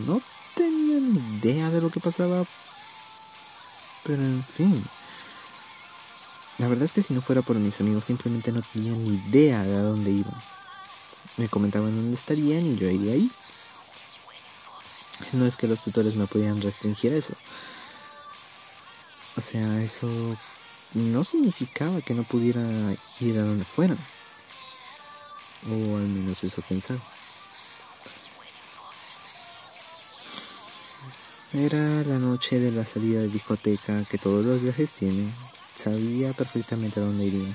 [0.04, 0.20] No
[0.54, 2.44] tenía ni idea de lo que pasaba,
[4.04, 4.84] pero en fin.
[6.58, 9.62] La verdad es que si no fuera por mis amigos simplemente no tenía ni idea
[9.62, 10.34] de a dónde iban.
[11.36, 13.30] Me comentaban dónde estarían y yo iría ahí.
[15.32, 17.34] No es que los tutores me podían restringir eso.
[19.36, 20.08] O sea, eso
[20.94, 22.60] no significaba que no pudiera
[23.20, 23.98] ir a donde fueran.
[25.68, 27.00] O al menos eso pensaba.
[31.52, 35.32] Era la noche de la salida de discoteca que todos los viajes tienen.
[35.76, 37.54] Sabía perfectamente a dónde iría.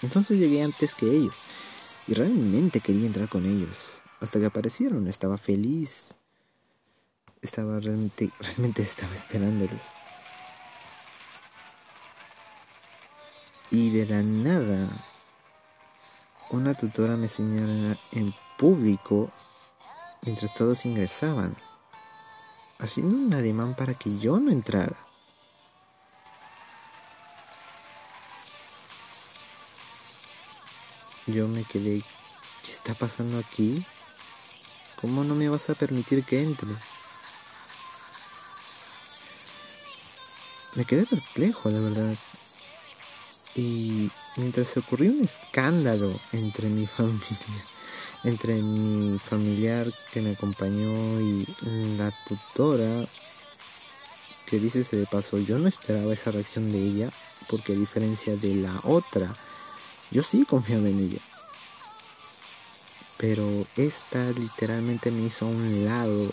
[0.00, 1.42] Entonces llegué antes que ellos.
[2.06, 4.00] Y realmente quería entrar con ellos.
[4.20, 5.06] Hasta que aparecieron.
[5.08, 6.14] Estaba feliz.
[7.42, 9.82] Estaba realmente, realmente estaba esperándolos.
[13.70, 14.88] Y de la nada,
[16.48, 19.30] una tutora me señala en público
[20.24, 21.54] mientras todos ingresaban
[22.78, 24.96] haciendo un ademán para que yo no entrara.
[31.26, 32.02] Yo me quedé,
[32.64, 33.84] ¿qué está pasando aquí?
[35.00, 36.70] ¿Cómo no me vas a permitir que entre?
[40.74, 42.14] Me quedé perplejo, la verdad.
[43.54, 47.64] Y mientras ocurrió un escándalo entre mi familia,
[48.28, 51.46] entre mi familiar que me acompañó y
[51.96, 53.06] la tutora
[54.46, 57.10] que dice se de paso yo no esperaba esa reacción de ella
[57.48, 59.34] porque a diferencia de la otra
[60.10, 61.20] yo sí confiaba en ella.
[63.16, 66.30] Pero esta literalmente me hizo a un lado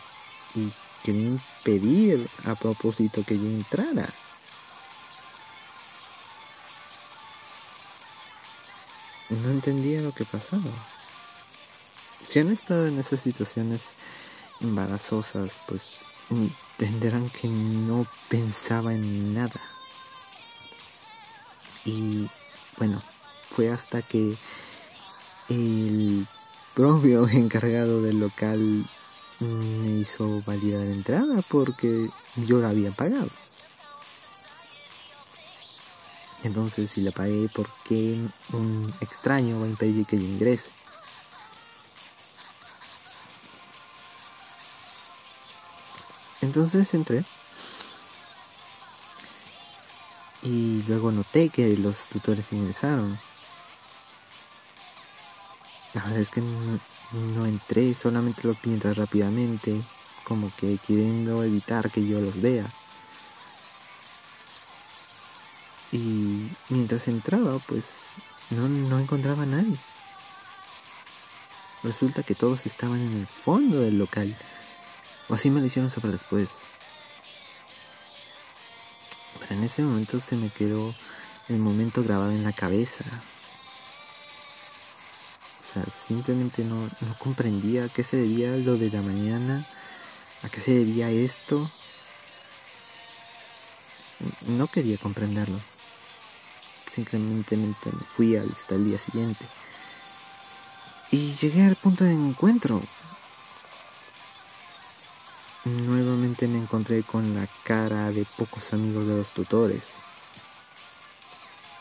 [0.54, 0.72] y
[1.04, 4.08] quería impedir a propósito que yo entrara.
[9.30, 10.62] No entendía lo que pasaba
[12.28, 13.90] si han estado en esas situaciones
[14.62, 16.00] embarazosas, pues
[16.30, 19.62] entenderán que no pensaba en nada.
[21.86, 22.28] Y
[22.78, 23.02] bueno,
[23.50, 24.36] fue hasta que
[25.50, 26.28] el
[26.74, 28.86] propio encargado del local
[29.40, 32.10] me hizo validar entrada porque
[32.48, 33.30] yo la había pagado.
[36.44, 38.20] Entonces, si la pagué, ¿por qué
[38.54, 40.70] un extraño va a impedir que yo ingrese?
[46.46, 47.26] Entonces entré.
[50.44, 53.18] Y luego noté que los tutores ingresaron.
[55.96, 59.82] La verdad es que no, entré, solamente lo mientras rápidamente,
[60.24, 62.66] como que queriendo evitar que yo los vea.
[65.92, 68.10] Y mientras entraba, pues
[68.52, 69.78] no, no encontraba a nadie.
[71.82, 74.36] Resulta que todos estaban en el fondo del local.
[75.30, 76.60] O así me lo hicieron saber después.
[79.40, 80.94] Pero en ese momento se me quedó
[81.50, 83.04] el momento grabado en la cabeza.
[85.70, 89.66] O sea, simplemente no, no comprendía a qué se debía lo de la mañana,
[90.44, 91.70] a qué se debía esto.
[94.48, 95.60] No quería comprenderlo.
[96.92, 97.74] Simplemente me
[98.16, 99.46] fui hasta el día siguiente.
[101.12, 102.82] Y llegué al punto de encuentro.
[105.66, 109.96] Nuevamente me encontré con la cara de pocos amigos de los tutores.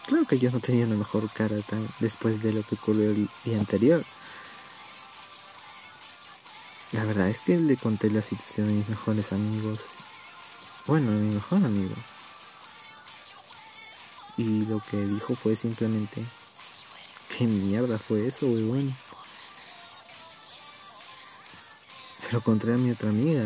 [0.06, 1.54] Claro que yo no tenía una mejor cara
[2.00, 4.02] después de lo que ocurrió el día anterior.
[6.92, 9.80] La verdad es que le conté la situación a mis mejores amigos.
[10.86, 11.94] Bueno, a mi mejor amigo.
[14.38, 16.24] Y lo que dijo fue simplemente,
[17.36, 18.94] ¿qué mierda fue eso, bueno
[22.24, 23.44] Se lo conté a mi otra amiga,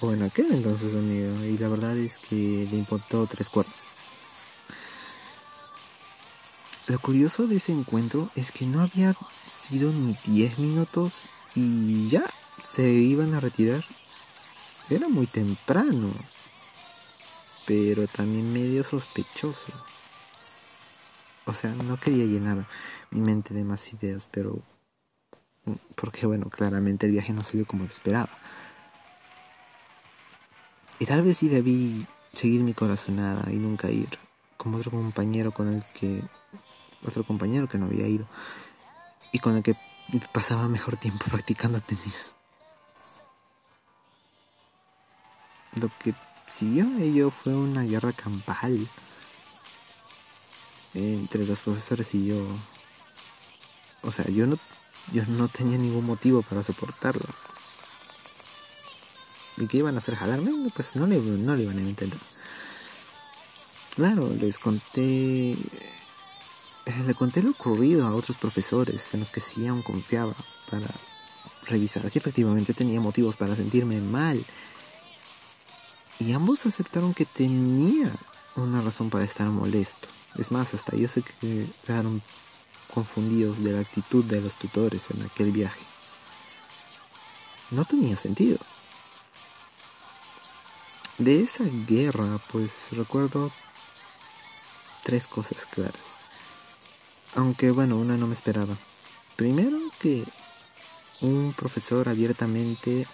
[0.00, 3.86] o en aquel entonces amiga, y la verdad es que le importó tres cuartos.
[6.88, 9.14] Lo curioso de ese encuentro es que no había
[9.48, 12.24] sido ni 10 minutos y ya
[12.64, 13.84] se iban a retirar.
[14.90, 16.10] Era muy temprano,
[17.66, 19.72] pero también medio sospechoso.
[21.44, 22.66] O sea, no quería llenar
[23.12, 24.60] mi mente de más ideas, pero...
[25.94, 28.30] Porque bueno, claramente el viaje no salió como esperaba.
[30.98, 34.18] Y tal vez sí debí seguir mi corazonada y nunca ir,
[34.56, 36.22] como otro compañero con el que
[37.06, 38.26] otro compañero que no había ido
[39.32, 39.76] y con el que
[40.32, 42.32] pasaba mejor tiempo practicando tenis.
[45.80, 46.14] Lo que
[46.46, 48.88] siguió a ello fue una guerra campal
[50.94, 52.46] entre los profesores y yo.
[54.02, 54.56] O sea, yo no,
[55.12, 57.36] yo no tenía ningún motivo para soportarlos.
[59.56, 60.14] ¿Y qué iban a hacer?
[60.14, 60.52] ¿Jalarme?
[60.74, 62.20] Pues no le, no le iban a intentar.
[63.96, 65.56] Claro, les conté
[67.06, 70.34] le conté lo ocurrido a otros profesores en los que sí aún confiaba
[70.70, 70.86] para
[71.66, 74.42] revisar si efectivamente tenía motivos para sentirme mal.
[76.18, 78.10] Y ambos aceptaron que tenía
[78.56, 80.08] una razón para estar molesto.
[80.36, 82.22] Es más, hasta yo sé que quedaron
[82.92, 85.80] confundidos de la actitud de los tutores en aquel viaje.
[87.70, 88.58] No tenía sentido.
[91.18, 93.50] De esa guerra, pues recuerdo
[95.02, 95.94] tres cosas claras.
[97.34, 98.76] Aunque bueno, una no me esperaba.
[99.36, 100.24] Primero que
[101.20, 103.06] un profesor abiertamente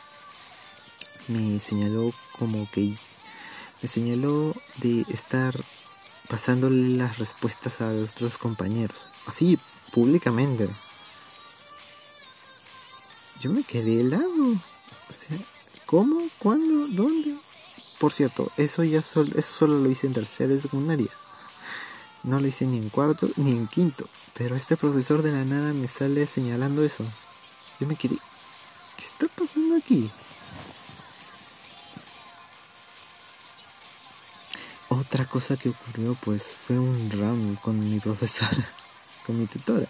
[1.29, 2.95] me señaló como que
[3.83, 5.55] me señaló de estar
[6.29, 9.07] pasándole las respuestas a otros compañeros.
[9.27, 9.59] Así,
[9.93, 10.69] públicamente.
[13.41, 14.53] Yo me quedé helado.
[15.11, 15.37] O sea,
[15.87, 16.21] ¿cómo?
[16.39, 16.87] ¿Cuándo?
[16.89, 17.35] ¿Dónde?
[17.99, 21.11] Por cierto, eso ya solo, eso solo lo hice en tercera y secundaria.
[22.23, 24.09] No lo hice ni en cuarto ni en quinto.
[24.33, 27.05] Pero este profesor de la nada me sale señalando eso.
[27.81, 28.17] Yo me quedé.
[28.97, 30.11] ¿Qué está pasando aquí?
[35.01, 38.65] Otra cosa que ocurrió pues fue un round con mi profesora,
[39.27, 39.87] con mi tutora.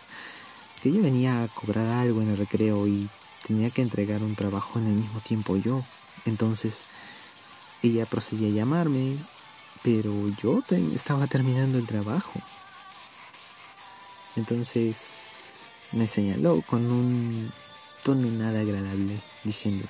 [0.82, 3.08] Que ella venía a cobrar algo en el recreo y
[3.46, 5.82] tenía que entregar un trabajo en el mismo tiempo yo.
[6.24, 6.80] Entonces
[7.82, 9.16] ella procedía a llamarme
[9.84, 10.10] pero
[10.42, 10.62] yo
[10.94, 12.40] estaba terminando el trabajo.
[14.34, 14.96] Entonces
[15.92, 17.52] me señaló con un
[18.02, 19.86] tono nada agradable, diciendo,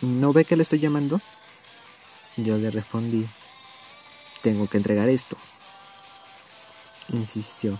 [0.00, 1.20] ¿no ve que le estoy llamando?
[2.36, 3.26] Yo le respondí,
[4.42, 5.36] tengo que entregar esto.
[7.12, 7.78] Insistió,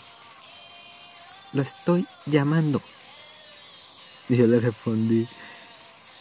[1.53, 2.81] lo estoy llamando.
[4.29, 5.29] Yo le respondí,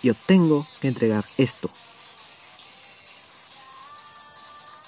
[0.03, 1.69] yo tengo que entregar esto.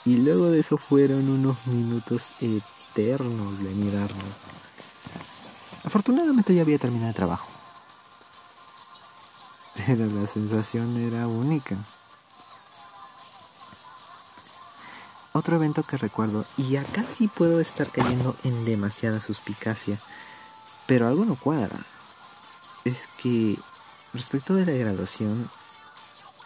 [0.03, 4.25] Y luego de eso fueron unos minutos eternos de mirarnos.
[5.85, 7.47] Afortunadamente ya había terminado el trabajo.
[9.87, 11.77] Pero la sensación era única.
[15.35, 19.99] Otro evento que recuerdo, y acá sí puedo estar cayendo en demasiada suspicacia,
[20.87, 21.77] pero algo no cuadra.
[22.85, 23.59] Es que
[24.13, 25.49] respecto de la graduación,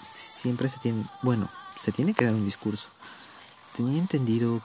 [0.02, 1.48] siempre se tiene, bueno,
[1.80, 2.90] se tiene que dar un discurso
[3.80, 4.62] tenía entendido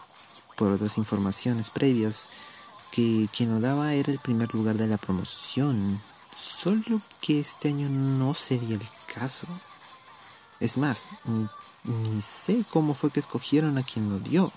[0.57, 2.31] por otras informaciones previas
[2.91, 6.01] que quien lo daba era el primer lugar de la promoción,
[6.37, 8.83] solo que este año no sería el
[9.14, 9.47] caso.
[10.65, 11.11] Es más,
[11.85, 14.51] ni, sé cómo fue que escogieron a quien lo dio.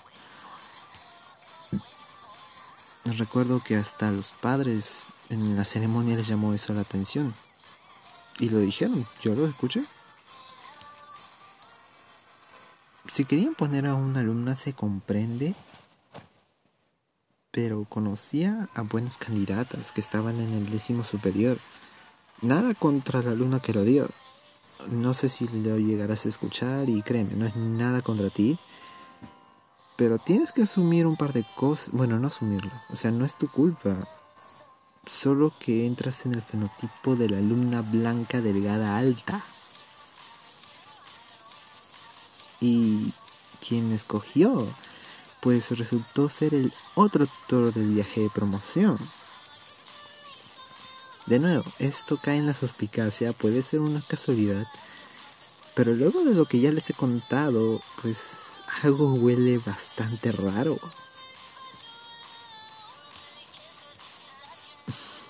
[3.04, 7.34] Recuerdo que hasta los padres en la ceremonia les llamó eso la atención.
[8.38, 9.84] Y lo dijeron, yo lo escuché.
[13.12, 15.54] Si querían poner a una alumna se comprende,
[17.50, 21.58] pero conocía a buenas candidatas que estaban en el décimo superior.
[22.40, 24.08] Nada contra la alumna que lo dio.
[24.90, 28.58] No sé si lo llegarás a escuchar y créeme, no es nada contra ti.
[29.96, 31.92] Pero tienes que asumir un par de cosas.
[31.92, 32.70] Bueno, no asumirlo.
[32.90, 34.06] O sea, no es tu culpa.
[35.06, 39.42] Solo que entras en el fenotipo de la alumna blanca, delgada, alta.
[42.60, 43.12] y
[43.66, 44.66] quien escogió
[45.40, 48.98] pues resultó ser el otro tutor del viaje de promoción.
[51.28, 54.66] De nuevo, esto cae en la suspicacia, puede ser una casualidad,
[55.74, 58.18] pero luego de lo que ya les he contado, pues
[58.82, 60.78] algo huele bastante raro.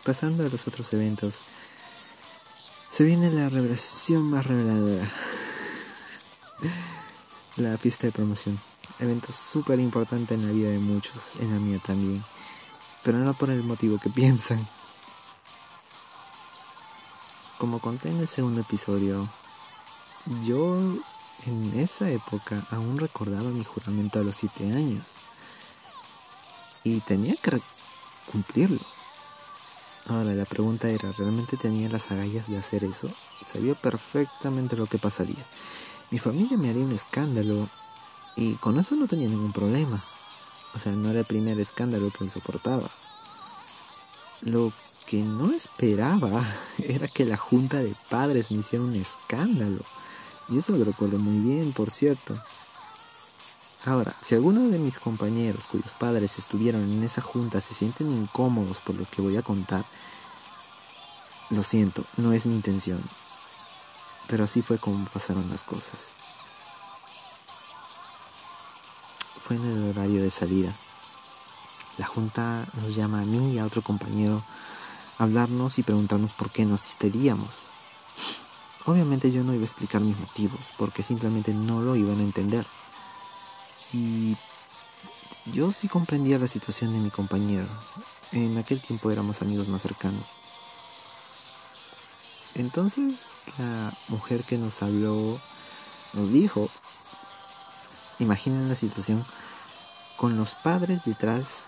[0.05, 1.41] Pasando a los otros eventos,
[2.93, 5.11] se viene la revelación más reveladora.
[7.57, 8.57] La fiesta de promoción.
[9.01, 12.23] Evento súper importante en la vida de muchos, en la mía también.
[13.03, 14.65] Pero no por el motivo que piensan.
[17.59, 19.29] Como conté en el segundo episodio,
[20.45, 20.77] yo
[21.47, 25.05] en esa época aún recordaba mi juramento a los 7 años.
[26.85, 27.61] Y tenía que
[28.31, 28.79] cumplirlo.
[30.07, 33.11] Ahora la pregunta era, ¿realmente tenía las agallas de hacer eso?
[33.45, 35.45] Sabía perfectamente lo que pasaría.
[36.13, 37.69] Mi familia me haría un escándalo
[38.37, 40.03] y con eso no tenía ningún problema.
[40.75, 42.89] O sea, no era el primer escándalo que soportaba.
[44.43, 44.73] Lo
[45.09, 46.45] que no esperaba
[46.79, 49.81] era que la junta de padres me hiciera un escándalo.
[50.51, 52.39] Y eso lo recuerdo muy bien, por cierto.
[53.87, 58.81] Ahora, si alguno de mis compañeros cuyos padres estuvieron en esa junta se sienten incómodos
[58.81, 59.85] por lo que voy a contar,
[61.51, 63.03] lo siento, no es mi intención.
[64.27, 66.09] Pero así fue como pasaron las cosas.
[69.43, 70.75] Fue en el horario de salida.
[71.97, 74.43] La junta nos llama a mí y a otro compañero
[75.19, 77.49] hablarnos y preguntarnos por qué nos asistiríamos.
[78.87, 82.65] Obviamente yo no iba a explicar mis motivos, porque simplemente no lo iban a entender.
[83.93, 84.37] Y
[85.53, 87.67] yo sí comprendía la situación de mi compañero.
[88.33, 90.25] En aquel tiempo éramos amigos más cercanos.
[92.55, 95.39] Entonces la mujer que nos habló
[96.13, 96.71] nos dijo,
[98.19, 99.25] imaginen la situación,
[100.17, 101.65] con los padres detrás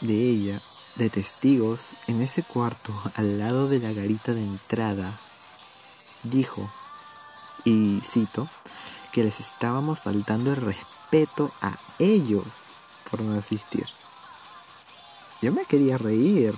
[0.00, 0.60] de ella,
[0.96, 5.18] de testigos, en ese cuarto al lado de la garita de entrada,
[6.24, 6.70] dijo,
[7.64, 8.48] y cito,
[9.12, 12.44] que les estábamos faltando el respeto a ellos
[13.10, 13.86] por no asistir.
[15.40, 16.54] Yo me quería reír,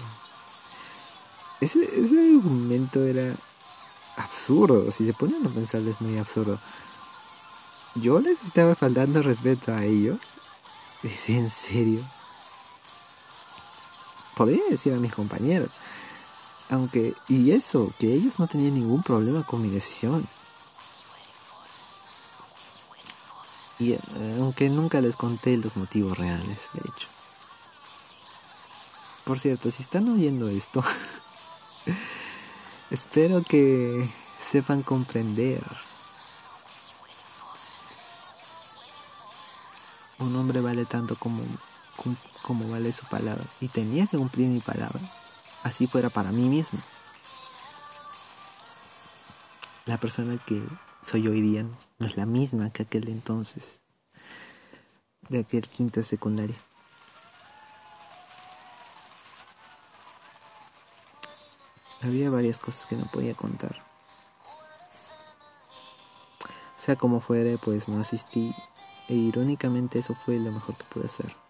[1.61, 1.89] ese,
[2.35, 3.35] argumento era
[4.17, 4.91] absurdo.
[4.93, 6.59] Si se ponen a pensar es muy absurdo.
[7.95, 10.19] Yo les estaba faltando respeto a ellos.
[11.03, 12.01] ¿Es en serio?
[14.37, 15.71] Podría decir a mis compañeros.
[16.71, 20.27] Aunque, y eso, que ellos no tenían ningún problema con mi decisión.
[23.79, 24.01] Y eh,
[24.39, 27.09] aunque nunca les conté los motivos reales, de hecho.
[29.25, 30.85] Por cierto, si están oyendo esto,
[32.91, 34.09] Espero que
[34.53, 35.63] sepan comprender.
[40.19, 41.43] Un hombre vale tanto como,
[42.43, 43.45] como vale su palabra.
[43.61, 45.01] Y tenía que cumplir mi palabra.
[45.63, 46.79] Así fuera para mí mismo.
[49.87, 50.63] La persona que
[51.03, 51.67] soy hoy día
[51.99, 53.81] no es la misma que aquel entonces.
[55.29, 56.57] De aquel quinto secundaria.
[62.03, 63.83] Había varias cosas que no podía contar.
[66.77, 68.55] Sea como fuere, pues no asistí
[69.09, 71.44] e irónicamente eso fue lo mejor que pude hacer.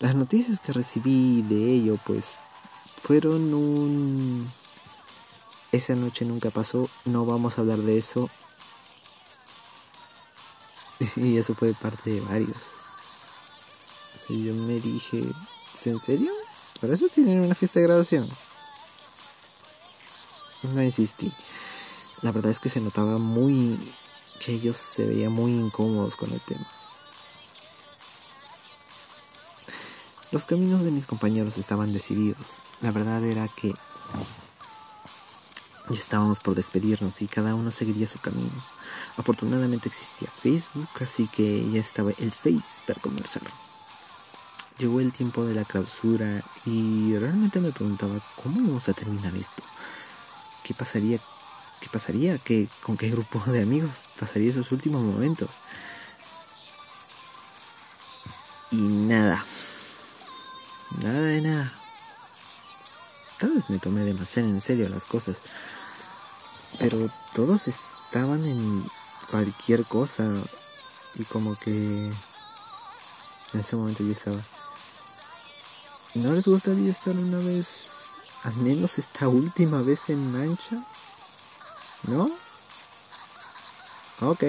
[0.00, 2.38] Las noticias que recibí de ello, pues,
[3.02, 4.50] fueron un...
[5.72, 8.30] Esa noche nunca pasó, no vamos a hablar de eso.
[11.16, 12.62] y eso fue parte de varios.
[14.30, 15.22] Y yo me dije,
[15.84, 16.32] ¿en serio?
[16.80, 18.26] Por eso tienen una fiesta de graduación.
[20.74, 21.30] No insistí.
[22.22, 23.78] La verdad es que se notaba muy...
[24.42, 26.66] que ellos se veían muy incómodos con el tema.
[30.32, 32.58] Los caminos de mis compañeros estaban decididos.
[32.80, 33.74] La verdad era que
[35.88, 38.50] ya estábamos por despedirnos y cada uno seguiría su camino.
[39.16, 43.42] Afortunadamente existía Facebook, así que ya estaba el Face para conversar
[44.80, 49.62] llegó el tiempo de la clausura y realmente me preguntaba cómo íbamos a terminar esto.
[50.64, 51.18] ¿Qué pasaría?
[51.80, 52.38] ¿Qué pasaría?
[52.38, 55.50] ¿Qué, ¿Con qué grupo de amigos pasaría esos últimos momentos?
[58.70, 59.44] Y nada.
[60.98, 61.72] Nada de nada.
[63.38, 65.36] Tal vez me tomé demasiado en serio las cosas.
[66.78, 68.84] Pero todos estaban en
[69.30, 70.28] cualquier cosa.
[71.14, 72.12] Y como que
[73.52, 74.40] en ese momento yo estaba
[76.14, 80.76] ¿No les gustaría estar una vez, al menos esta última vez en mancha?
[82.08, 82.28] ¿No?
[84.20, 84.42] Ok.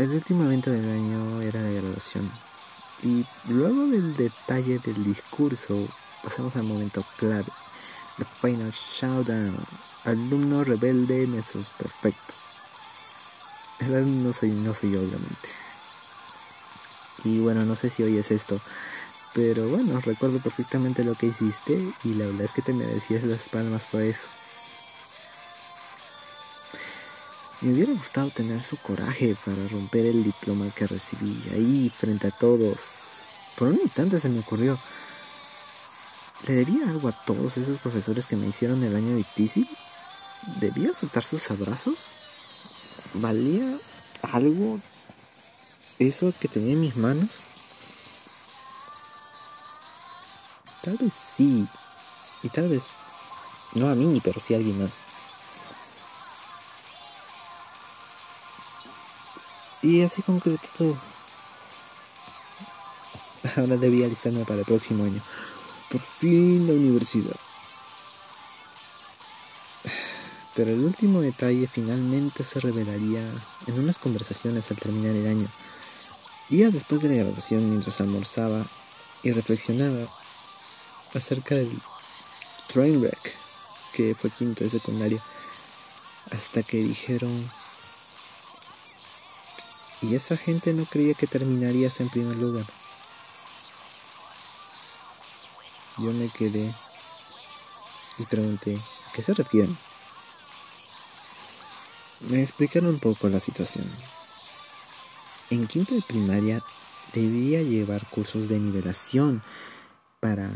[0.00, 2.26] El último evento del año era la graduación.
[3.02, 5.76] Y luego del detalle del discurso,
[6.24, 7.44] pasamos al momento clave.
[8.16, 9.54] The Final Showdown.
[10.04, 12.32] Alumno rebelde, es perfecto.
[13.80, 15.48] El alumno soy, no soy yo, obviamente.
[17.24, 18.58] Y bueno, no sé si oyes esto.
[19.34, 21.74] Pero bueno, recuerdo perfectamente lo que hiciste
[22.04, 24.22] y la verdad es que te merecías las palmas por eso.
[27.62, 32.30] Me hubiera gustado tener su coraje para romper el diploma que recibí ahí frente a
[32.30, 32.80] todos.
[33.54, 34.78] Por un instante se me ocurrió,
[36.46, 39.68] ¿le debía algo a todos esos profesores que me hicieron el año difícil?
[40.58, 41.96] ¿Debía aceptar sus abrazos?
[43.12, 43.78] ¿Valía
[44.22, 44.80] algo
[45.98, 47.28] eso que tenía en mis manos?
[50.80, 51.66] Tal vez sí.
[52.42, 52.84] Y tal vez
[53.74, 55.09] no a mí, pero sí a alguien más.
[59.82, 60.96] Y así concreto todo.
[63.56, 65.20] Ahora debía alistarme para el próximo año.
[65.90, 67.36] Por fin la universidad.
[70.54, 73.22] Pero el último detalle finalmente se revelaría
[73.66, 75.46] en unas conversaciones al terminar el año.
[76.48, 78.66] Días después de la grabación, mientras almorzaba
[79.22, 80.06] y reflexionaba
[81.14, 81.70] acerca del
[82.68, 83.34] trainwreck
[83.92, 85.22] que fue quinto de secundaria,
[86.30, 87.30] hasta que dijeron,
[90.02, 92.64] y esa gente no creía que terminarías en primer lugar.
[95.98, 96.72] Yo me quedé
[98.18, 99.76] y pregunté, ¿a qué se refieren?
[102.28, 103.84] Me explicaron un poco la situación.
[105.50, 106.62] En quinto de primaria
[107.12, 109.42] debía llevar cursos de nivelación
[110.20, 110.50] para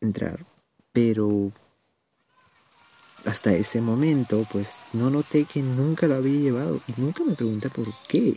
[0.00, 0.44] entrar,
[0.92, 1.52] pero
[3.24, 7.70] hasta ese momento pues no noté que nunca lo había llevado y nunca me pregunté
[7.70, 8.34] por qué.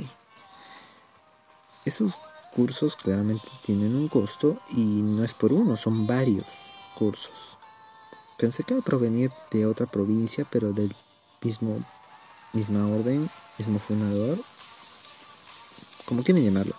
[1.85, 2.19] Esos
[2.53, 6.45] cursos claramente tienen un costo y no es por uno, son varios
[6.95, 7.57] cursos.
[8.37, 10.95] Pensé que al provenir de otra provincia, pero del
[11.41, 11.79] mismo
[12.53, 14.37] misma orden, mismo fundador,
[16.05, 16.75] como quieren llamarlo,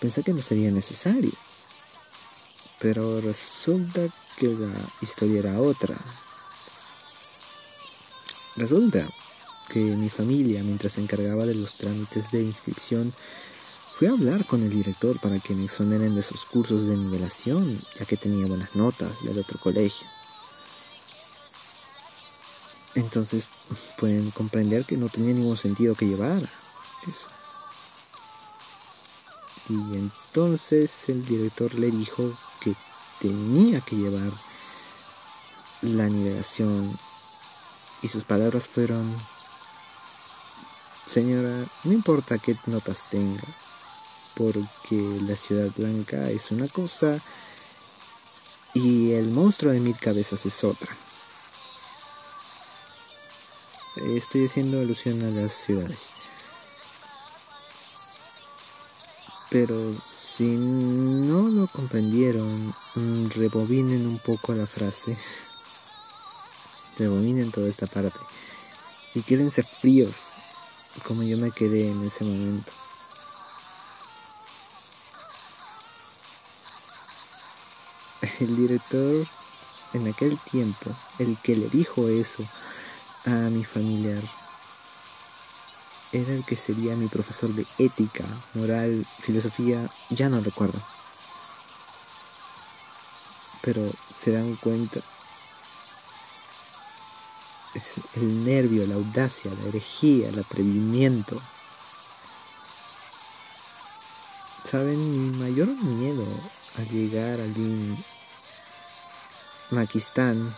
[0.00, 1.32] pensé que no sería necesario.
[2.78, 4.02] Pero resulta
[4.36, 5.96] que la historia era otra.
[8.56, 9.08] Resulta
[9.70, 13.12] que mi familia, mientras se encargaba de los trámites de inscripción,
[13.96, 17.80] Fui a hablar con el director para que me exoneren de esos cursos de nivelación,
[17.98, 20.06] ya que tenía buenas notas del otro colegio.
[22.94, 23.46] Entonces
[23.96, 26.46] pueden comprender que no tenía ningún sentido que llevar
[27.08, 27.28] eso.
[29.70, 32.30] Y entonces el director le dijo
[32.60, 32.74] que
[33.18, 34.30] tenía que llevar
[35.80, 36.98] la nivelación.
[38.02, 39.10] Y sus palabras fueron,
[41.06, 43.42] señora, no importa qué notas tenga,
[44.36, 47.18] porque la ciudad blanca es una cosa
[48.74, 50.94] y el monstruo de mil cabezas es otra.
[54.14, 56.00] Estoy haciendo alusión a las ciudades.
[59.48, 62.74] Pero si no lo comprendieron,
[63.34, 65.16] rebobinen un poco la frase.
[66.98, 68.18] Rebobinen toda esta parte.
[69.14, 70.32] Y quédense fríos,
[71.04, 72.70] como yo me quedé en ese momento.
[78.40, 79.26] El director
[79.92, 82.44] en aquel tiempo, el que le dijo eso
[83.26, 84.22] a mi familiar,
[86.12, 88.24] era el que sería mi profesor de ética,
[88.54, 90.80] moral, filosofía, ya no recuerdo.
[93.62, 93.82] Pero
[94.14, 95.00] se dan cuenta,
[97.74, 101.40] es el nervio, la audacia, la herejía, el atrevimiento.
[104.64, 106.24] Saben, mi mayor miedo
[106.76, 107.96] al llegar allí
[109.70, 110.54] Maquistán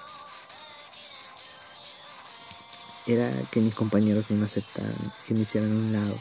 [3.06, 4.94] era que mis compañeros no me aceptaran,
[5.26, 6.14] que me hicieran un lado.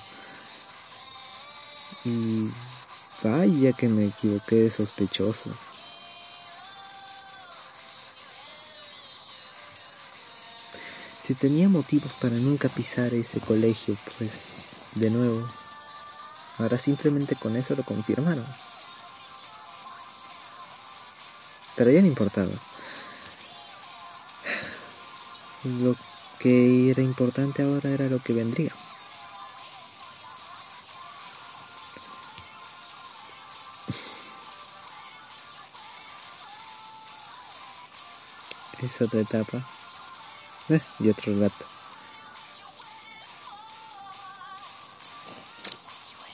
[2.06, 2.50] Y
[3.22, 5.52] vaya que me equivoqué de sospechoso.
[11.24, 14.32] Si tenía motivos para nunca pisar ese colegio, pues
[14.96, 15.46] de nuevo,
[16.58, 18.46] ahora simplemente con eso lo confirmaron.
[21.76, 22.50] Pero ya no importaba.
[25.64, 25.96] Lo
[26.40, 28.72] que era importante ahora era lo que vendría.
[38.80, 39.62] Es otra etapa.
[40.70, 41.66] Eh, y otro rato.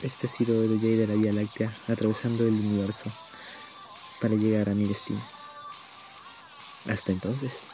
[0.01, 3.09] Este ha sido el Jay de la Vía Láctea, atravesando el universo
[4.19, 5.21] para llegar a mi destino.
[6.89, 7.72] Hasta entonces.